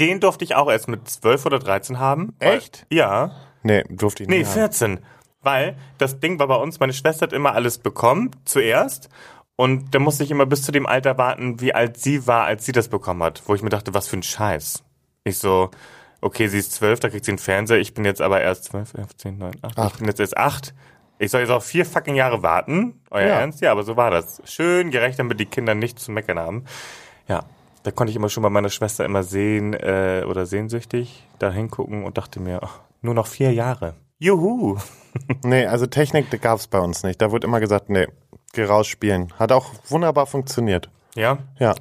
[0.00, 2.34] Den durfte ich auch erst mit 12 oder 13 haben.
[2.38, 2.86] Weil- Echt?
[2.90, 3.32] Ja.
[3.62, 4.52] Nee, durfte ich nie Nee, haben.
[4.52, 5.00] 14.
[5.42, 9.08] Weil das Ding war bei uns, meine Schwester hat immer alles bekommen, zuerst.
[9.54, 12.66] Und da musste ich immer bis zu dem Alter warten, wie alt sie war, als
[12.66, 13.42] sie das bekommen hat.
[13.46, 14.82] Wo ich mir dachte, was für ein Scheiß.
[15.26, 15.70] Ich so,
[16.20, 17.78] okay, sie ist 12, da kriegt sie einen Fernseher.
[17.78, 19.92] Ich bin jetzt aber erst 12, 11, 10, 9, 8.
[19.92, 20.72] Ich bin jetzt erst 8.
[21.18, 23.00] Ich soll jetzt auch vier fucking Jahre warten.
[23.10, 23.40] Euer Ja.
[23.40, 23.60] Ernst?
[23.60, 24.40] Ja, aber so war das.
[24.44, 26.64] Schön gerecht, damit die Kinder nicht zu meckern haben.
[27.26, 27.44] Ja,
[27.82, 32.04] da konnte ich immer schon bei meiner Schwester immer sehen äh, oder sehnsüchtig da hingucken
[32.04, 33.94] und dachte mir, ach, nur noch vier Jahre.
[34.18, 34.78] Juhu!
[35.42, 37.22] Nee, also Technik gab's bei uns nicht.
[37.22, 38.06] Da wurde immer gesagt, nee,
[38.52, 39.32] geh raus spielen.
[39.38, 40.90] Hat auch wunderbar funktioniert.
[41.14, 41.38] Ja.
[41.58, 41.74] Ja.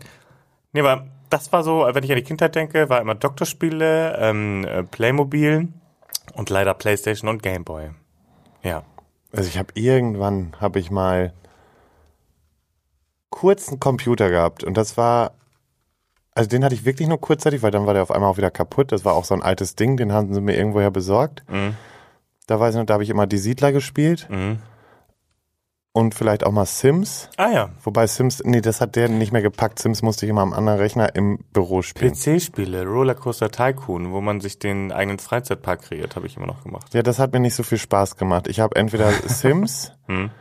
[0.71, 4.65] Nee, aber das war so, wenn ich an die Kindheit denke, war immer Doktorspiele, ähm,
[4.65, 5.67] äh, Playmobil
[6.33, 7.89] und leider Playstation und Gameboy.
[8.63, 8.83] Ja.
[9.31, 11.33] Also ich habe irgendwann, habe ich mal
[13.29, 15.33] kurz einen Computer gehabt und das war,
[16.33, 18.51] also den hatte ich wirklich nur kurzzeitig, weil dann war der auf einmal auch wieder
[18.51, 18.91] kaputt.
[18.91, 21.43] Das war auch so ein altes Ding, den haben sie mir irgendwoher besorgt.
[21.49, 21.75] Mhm.
[22.47, 24.59] Da weiß ich noch, da habe ich immer die Siedler gespielt Mhm.
[25.95, 27.29] Und vielleicht auch mal Sims.
[27.37, 27.69] Ah ja.
[27.81, 29.79] Wobei Sims, nee, das hat der nicht mehr gepackt.
[29.79, 32.13] Sims musste ich immer am anderen Rechner im Büro spielen.
[32.13, 36.93] PC-Spiele, Rollercoaster Tycoon, wo man sich den eigenen Freizeitpark kreiert, habe ich immer noch gemacht.
[36.93, 38.47] Ja, das hat mir nicht so viel Spaß gemacht.
[38.49, 40.31] Ich habe entweder Sims Hm.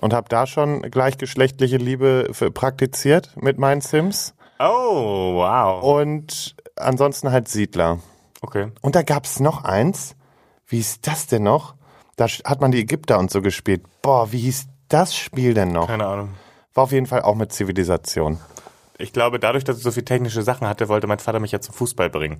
[0.00, 5.82] und habe da schon gleichgeschlechtliche Liebe für praktiziert mit meinen Sims Oh, wow.
[5.82, 7.98] und ansonsten halt Siedler.
[8.40, 8.68] Okay.
[8.80, 10.16] Und da gab's noch eins.
[10.66, 11.74] Wie hieß das denn noch?
[12.16, 13.82] Da hat man die Ägypter und so gespielt.
[14.02, 15.86] Boah, wie hieß das Spiel denn noch?
[15.88, 16.30] Keine Ahnung.
[16.74, 18.38] War auf jeden Fall auch mit Zivilisation.
[18.98, 21.60] Ich glaube, dadurch, dass ich so viel technische Sachen hatte, wollte mein Vater mich ja
[21.60, 22.38] zum Fußball bringen.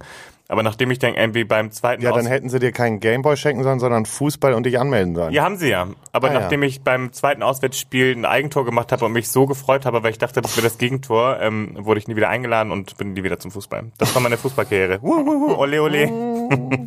[0.48, 3.36] Aber nachdem ich dann irgendwie beim zweiten Ja, dann Aus- hätten sie dir keinen Gameboy
[3.36, 5.32] schenken sollen, sondern Fußball und dich anmelden sollen.
[5.32, 5.88] Ja, haben sie ja.
[6.12, 6.40] Aber Ah, ja.
[6.40, 10.12] nachdem ich beim zweiten Auswärtsspiel ein Eigentor gemacht habe und mich so gefreut habe, weil
[10.12, 13.24] ich dachte, das wäre das Gegentor, ähm, wurde ich nie wieder eingeladen und bin nie
[13.24, 13.90] wieder zum Fußball.
[13.98, 15.02] Das war meine Fußballkarriere.
[15.02, 16.86] Wuh, wuh, wuh, ole, ole.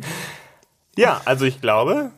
[0.96, 2.12] ja, also ich glaube,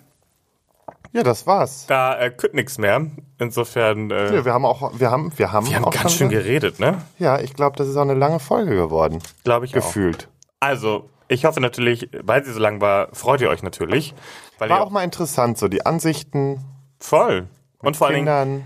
[1.12, 1.86] Ja, das war's.
[1.86, 3.06] da äh, kütt nix mehr.
[3.38, 6.28] Insofern, äh, Ja, wir haben auch, wir haben, wir haben, wir haben auch ganz schön
[6.28, 7.02] geredet, ne?
[7.18, 9.20] Ja, ich glaube, das ist auch eine lange Folge geworden.
[9.44, 9.76] Glaube ich auch.
[9.76, 10.28] Gefühlt.
[10.60, 14.14] Also, ich hoffe natürlich, weil sie so lang war, freut ihr euch natürlich.
[14.58, 16.64] Weil War auch mal interessant, so die Ansichten,
[16.98, 17.46] voll.
[17.78, 18.64] Und vor allen Dingen, Kindern,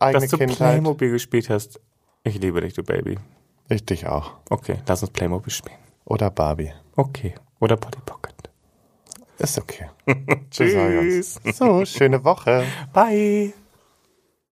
[0.00, 0.56] eigene dass du Kindheit.
[0.56, 1.80] Playmobil gespielt hast.
[2.24, 3.18] Ich liebe dich, du Baby.
[3.68, 4.32] Ich dich auch.
[4.50, 5.78] Okay, lass uns Playmobil spielen.
[6.04, 6.72] Oder Barbie.
[6.96, 7.34] Okay.
[7.60, 8.34] Oder Polly Pocket.
[9.38, 9.88] Ist okay.
[10.50, 11.40] Tschüss.
[11.54, 12.64] So, schöne Woche.
[12.92, 13.52] Bye.